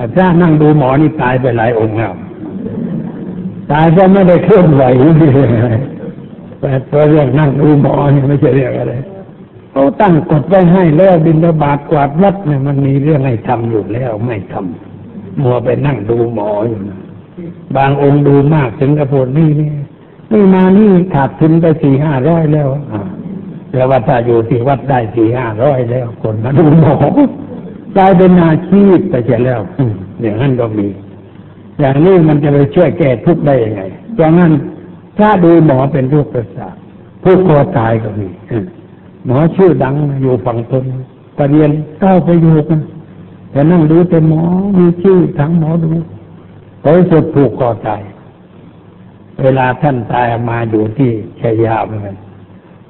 [0.00, 2.14] อาจารย์นั่งดูหมอนี่ตายไปหลายองค์แล้ว
[3.72, 4.84] ตายเพราะไม่ได้เคลื่อนไหว
[6.60, 8.94] แต่ตัวเรื่องนั่งดูหมอนี่ไม่ใช่เรื่องอะไร
[9.72, 16.98] เขาตั้งกฎไว้ให้แล้วบินระบาดกวาดวัดเนี่ยมันมีเรื่องให้ทำอยู่แล้วไม่ทำมัวไปนั่งดูหมออยู่นะ
[17.76, 19.70] บางองค์ดูมากถึงกระโพดนี่นี่
[20.32, 23.02] นี่มานี่ขาดทุนไปสี่ห้าร้อยแล้วอ่า
[23.74, 26.94] แล้วว่าถ้าอยู่ที่วัดได้สี่ห้าร้อยแล้วคนมาดูหมอ
[27.96, 29.60] กลายเป็นอาชีพไปเสียแล้ว
[30.22, 30.86] อย่างนั้นก็มี
[31.80, 33.82] อย่างนี้มันจะไปช่วยแก้ทุกข์ได้ยังไง
[34.14, 34.52] เพราะงั้น
[35.18, 36.74] ถ้าดูหมอเป็นโรคประสาท
[37.22, 38.28] ผู้คอตายก็มี
[39.26, 40.84] หมอชื่อดังอยู่ฝั่งทน
[41.38, 41.70] ปรเรียน
[42.00, 42.80] เก้าไประโยคน
[43.50, 44.42] แต่นั่งดูแต่หมอ
[44.78, 45.90] มีชื่อทั้งหมอดู
[46.82, 48.02] ผลสุดผูกคอตาย
[49.42, 51.10] เวลาท่านตายมาอยู่ที่
[51.40, 52.16] ชัยยาเหมือนกัน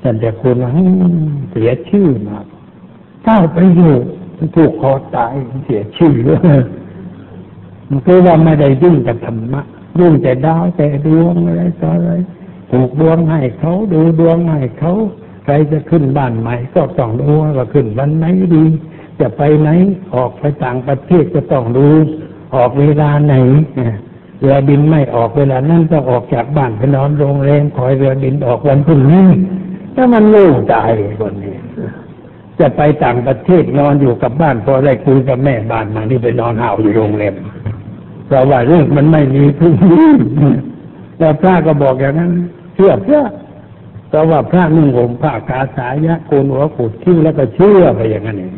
[0.02, 0.56] ท่านจะคุณ
[1.50, 2.44] เสียชื่อมาก
[3.24, 4.02] เก้าประโยค
[4.54, 5.34] ผูกคอตาย
[5.64, 6.38] เสียชื่อเลย
[7.88, 9.62] มันคือว่าไม่ได้ยุ่งกับธรรมะ
[9.98, 12.10] ยุ่งแต่ดาวแต่ดวงอะไรต่ออะไร
[12.70, 14.92] ผูกดวงให้เขาดูดวงให้เขา
[15.44, 18.64] ใครจะขึ้นบ้านใหม่ก็ต้องดูว่าขึ้นวันไหนดี
[19.20, 19.68] จะไปไหน
[20.14, 21.88] ออกไปต่างประเทศก็ต้องดู
[22.54, 23.34] ออกเวลาไหน
[24.40, 29.26] เรือบินไม่ออกเวลานั้นต้องออกจากบ้านไปนอนโรงแรมคอยเรือบินออกวันพรุ่งนี้
[29.94, 30.74] ถ้ามันโล่งใจ
[31.20, 31.54] คนนี้
[32.60, 37.34] จะไปต่างประเทศนอนอยู่กับบ้านพอได้คุยกับแม่บ้านมานี่ไปนอนห่าวอยู่โรงแรม
[38.26, 40.10] เพราะว่าเรื่องมันไม่มีพรุ่งนี้
[41.18, 42.32] แต่พระก็บอกอย่างนั้น
[42.74, 43.22] เชื่อเชื่อ
[44.08, 48.52] เพราะว่าพระนุ่งห่มผ้ากาสายะโกนหัวขูดคิ้วแล้วก็เชื่อไปอย่างนั้นเอง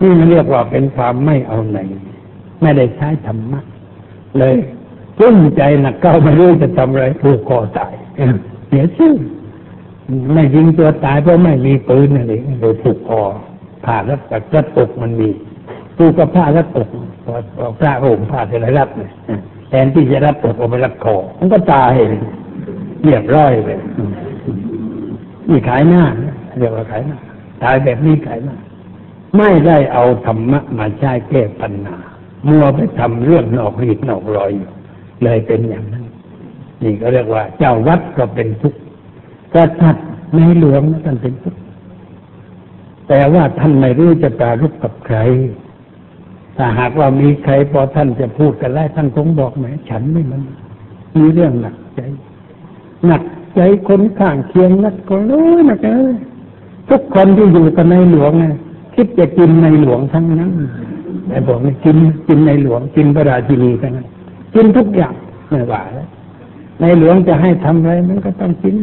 [0.00, 1.78] นี่มันเรียกว่าเป็นความไม่เอาไหน
[2.62, 3.60] ไม่ได้ใช้ธรรมะ
[4.38, 4.56] เลย
[5.18, 7.92] จุ้มใจหนักเก้าไม่รู้จะทำอะไรผูกคอตาย
[8.68, 9.14] เสียชื่อ
[10.34, 13.20] ไม่ยิงตัวตายเพราะไม่มีปืนนั่นเองโดยผูกคอ
[13.84, 15.28] ผ่าแล้วแต่กระตุกมันมี
[15.96, 16.88] ผูกกับผ้าแล้วตก
[17.78, 19.10] พระห่มผ้าเสร็จแล้วรับเนี่ย
[19.68, 21.92] แทนที่จะรับตกเอาไปรับคอมันก็ตาย
[23.04, 23.78] เรียบร้อยเลย
[25.48, 26.02] นี่ขายหน้า
[26.58, 27.18] เรียกว่าขายหน้า
[27.62, 28.56] ตายแบบนี้ขายหน้า
[29.36, 31.98] ไม่ได้เอาธรรมะมาใช้แก้ปัญหา
[32.48, 34.70] มัวไปทำเรื่องนอกรีดนอกรอยอยู่
[35.22, 36.04] เลยเป็นอย่างนั้น
[36.82, 38.80] นี่ก็เรียกว่า เจ้าวัดก็เป็นทุกข์
[39.54, 41.60] กษัตริย์ในหลวงท่านเป็นทุกข์
[43.08, 45.18] แต่ว่าท่านไม่รู้จะปรารุกกับใคร
[46.56, 50.42] ถ้าหากว่ามีใครพอท่านจะพูดกันแล้ท่านคงบอกไหมฉันไม่มัน
[51.18, 52.00] มีเรื่องหนักใจ
[53.06, 53.22] หนัก
[53.54, 56.14] ใจคนข้างเคียงนักก็รู้นักเลย
[56.90, 58.44] ทุกคนที่อยู่กับในหลวงไง
[58.94, 60.52] คิดจะกินในหลวงทั้งนั้น
[61.28, 61.96] ไอ้บอกกิน
[62.28, 64.06] กินในหลวงกินพระราชินีทั้งนั้น
[64.54, 65.14] กินทุกอย่าง
[65.50, 66.08] ไม่ว่าแล้ว
[66.80, 68.74] ในหลวงจะให้ทำอะไรมันก็ต้องกิน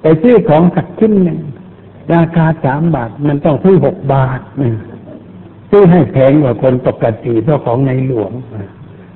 [0.00, 1.40] แต่ซื้อของสักชิ้นหนึ่ง
[2.14, 4.40] ราคาสามบาทมันต้องซื้อหกบาท
[5.70, 8.32] ซื้อให้แพงกว่าคนปกติเพราะของในหลวง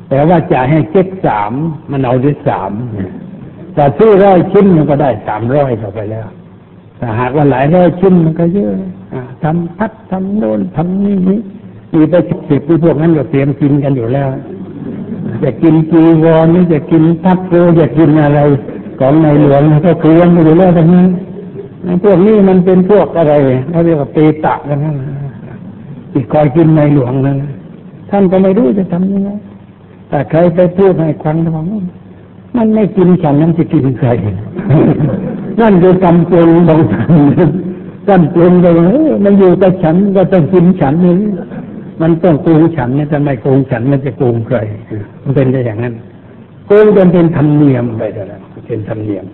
[0.08, 1.52] แต่ว่าจะให้เจ็ดสาม
[1.90, 2.72] มันเอาด้วยสาม
[3.74, 6.26] แต่ซื้อร้อยชิ้นมันก็ได้สามร้อยเข้าไปแล้ว
[6.98, 8.74] แต่หากว่าหลายร้อยชิ้นมันก็เยอะ
[9.42, 11.40] ทำพัดทำโน่นทำนี่นี่
[11.92, 14.28] มีไปสิบสิบที่พวกนั้นก็เตรียมกินกันอยู่แล้ว
[15.42, 18.40] จะกินจีวรนี่จะกินทัพโรจะกินอะไร
[19.00, 21.08] ของในหลวงก็เคลียงไปอยู่แล้วทั้งนั้น
[22.04, 23.34] พวกนี้มันเป็นพวกอะไร
[23.70, 24.96] เขาเรียกว่าเปตะกันนั่น
[26.12, 27.38] ที่คอยกินในหลวงนั้น
[28.10, 29.30] ท่านก็ไม่รู้จะทำยังไง
[30.08, 31.66] แต่ใครไปพูดให้ควังระวัง
[32.56, 34.08] มันไม่กินฉันนั้นจะกินใคร
[35.60, 37.06] นั่นคือกำปรุงของท่า
[37.48, 37.50] น
[38.08, 38.66] กำปรุงไป
[39.24, 41.16] มันอยู่กับฉันก็ต้องกินฉันนี่
[42.02, 44.58] มันต้องโกงฉันเนี่ยจะไมโกงฉันมันจะโกงใคร
[45.22, 45.94] มันเป็นอย่างนั้น
[46.66, 49.26] โกงจนเป็นธรรมเนียมไปแล้ว เป็นธรรมเนียม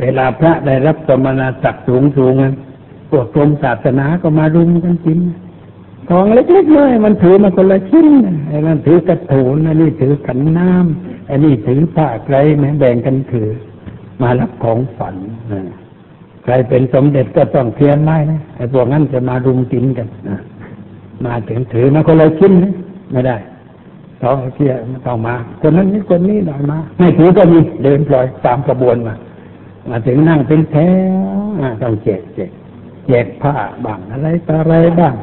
[0.00, 2.54] เวลาพระได้รับสมณศักดิ์สูงสูงนั้น
[3.10, 5.18] พวกกรมศาสนาก็มารุมกันกิน
[6.10, 8.08] ของเล็กๆน้อยมันถือมาคนละชิ้น
[8.48, 13.48] ไอ้นั่นถือกระถูนอันนี้ถือขันน้ำอันนี้ถือผ้าไกรแม้แบ่งกันถือ
[14.22, 15.16] มารับของฝัน
[16.44, 20.38] ใครเป็นสมเด็จก็ต้องเทียนไม้นะไอ้พวกนั้นจะมารุมกินกันนะ
[21.26, 22.72] มาถึงถือมาคนละชิ้นนะ
[23.12, 23.36] ไม่ได้
[24.24, 29.14] ต้องเที่ยนต้องมา คนนั้นนี่คนนี้หน่อยมาไม่ถือก็มีเดินปล่อยตามกระบวนมา
[29.88, 30.76] มาถึงนั่งเป็นแถ
[31.12, 32.50] วต้องแจกแจก
[33.06, 33.54] แจกผ้า
[33.84, 35.14] บ้างอะไรต่ออะไรบ้าง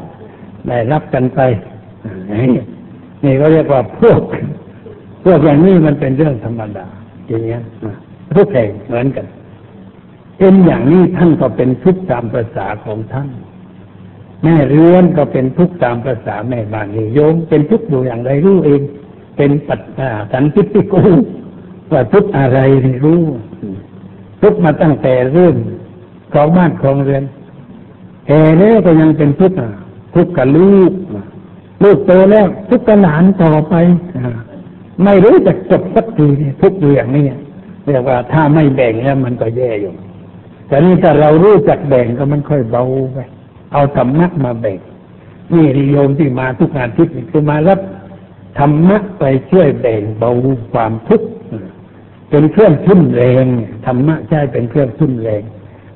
[0.67, 1.39] ได้รับกันไป
[3.23, 4.21] นี่ก็เรียกว่าพวก
[5.23, 6.85] พวกอย่างนี้มันเป็นเรื่องธรรมดา
[7.27, 7.61] อย่างเงี้ย
[8.35, 9.25] ทุกแห่งเหมือนกัน
[10.37, 13.29] เป็นอย่างนี้ท่านก็เป็นทุกตามภาษาของท่าน
[14.43, 18.81] แม่เรือนก็เป็นทุกข์ตามภาษาแม่บ้านนี่โยมเป็นทุกข์อยู่อย่างไรรู้เอง
[19.37, 20.93] เป็นปัจจาสันติโก
[21.91, 22.59] ว่าทุกข์อะไร
[23.03, 23.21] รู้
[24.41, 25.55] ทุกข์มาตั้งแต่เรื่อง
[26.33, 27.23] ของบ้านของเรือน
[28.27, 29.57] แก่แล้วก็ยังเป็นทุกข์
[30.15, 30.91] ทุกข์กับลูก
[31.83, 33.75] ลูกโตแล้วทุกข์กับหลานต่อไป
[35.03, 37.25] ไม่รู้จักจบสักทีเนี่ทุกเรื่องนี่
[37.85, 39.93] เรียกว่าถ้าไม่แบ่งแล้วมันก็แย่อยู่
[40.67, 42.83] แต่นี่ถ้าเรารู้จักแบ่งก็มันค่อยเบา
[43.13, 43.19] ไป
[43.73, 44.79] เอาธรรมะมาแบ่ง
[45.53, 47.79] นี่โยมที่มาทุกงานทิศนี่คือมารับ
[48.59, 50.31] ธรรมะไปช่วยแบ่งเบา
[50.73, 51.27] ความทุกข์
[52.29, 53.45] เป็นเครื่องทุ่นแรง
[53.85, 55.43] ธรรมะใช่เป็นเครื่องทุ่นแรง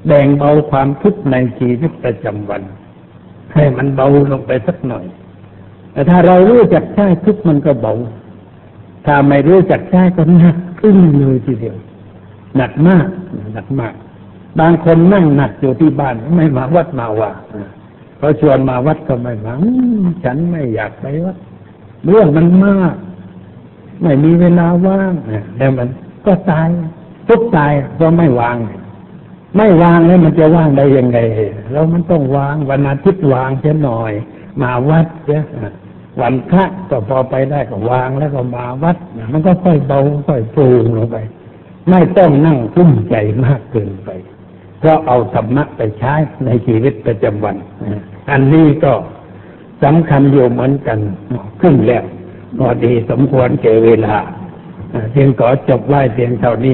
[0.07, 2.61] แบ่งเบาความทุกข์ในชีวิตประจำวัน
[3.53, 5.05] ให้มันเบาลงไปสักหน่อย
[5.91, 7.93] แต่ถ้าเรารู้จักใช้ทุกข์มันก็เบา
[9.05, 11.77] ถ้าไม่รู้จักใช้ก็หนักขึ้นเลยทีเดียว
[12.57, 13.07] หนักมาก
[13.53, 13.93] หนักมาก
[14.59, 17.31] บางคนนั่งหนักอยู่ที่บ้านไม่มาวัดมาว่า
[18.17, 19.53] เขาชวนมาวัดก็ไม่มา
[20.23, 21.37] ฉันไม่อยากไปวัด
[22.07, 22.95] เรื่องมันมาก
[24.01, 25.13] ไม่มีเวลาว่าง
[25.57, 25.87] แล้วมัน
[26.25, 26.67] ก็ตาย
[27.27, 28.57] ทุกตายเพราะไม่วาง
[29.57, 31.19] ไม่วางแล้วมันจะว่างได้ยังไง
[31.71, 34.11] เรามันต้องวางวันอาทิตย์วางเช่หน่อย
[34.61, 35.45] มาวัดเยอะ
[36.21, 38.97] วันพระก็พอไปได้ก็วางแล้วก็มาวัด
[39.33, 41.17] มันก็ค่อยเบาค่อยปรุงลงไป
[41.89, 44.09] ไม่ต้องนั่งกุ้มใจมากเกินไป
[44.85, 46.13] ราะเอาธรรมะไปใช้
[46.45, 47.55] ในชีวิตประจำวัน
[48.31, 48.93] อันนี้ก็
[49.83, 50.99] สำคัญอยู่เหมือนกัน
[51.61, 52.03] ขึ้นแล้ว
[52.57, 54.15] พอดีสมควรเก่เวลา
[55.11, 56.73] เพียงขอจบไว้เพียงเท่านี้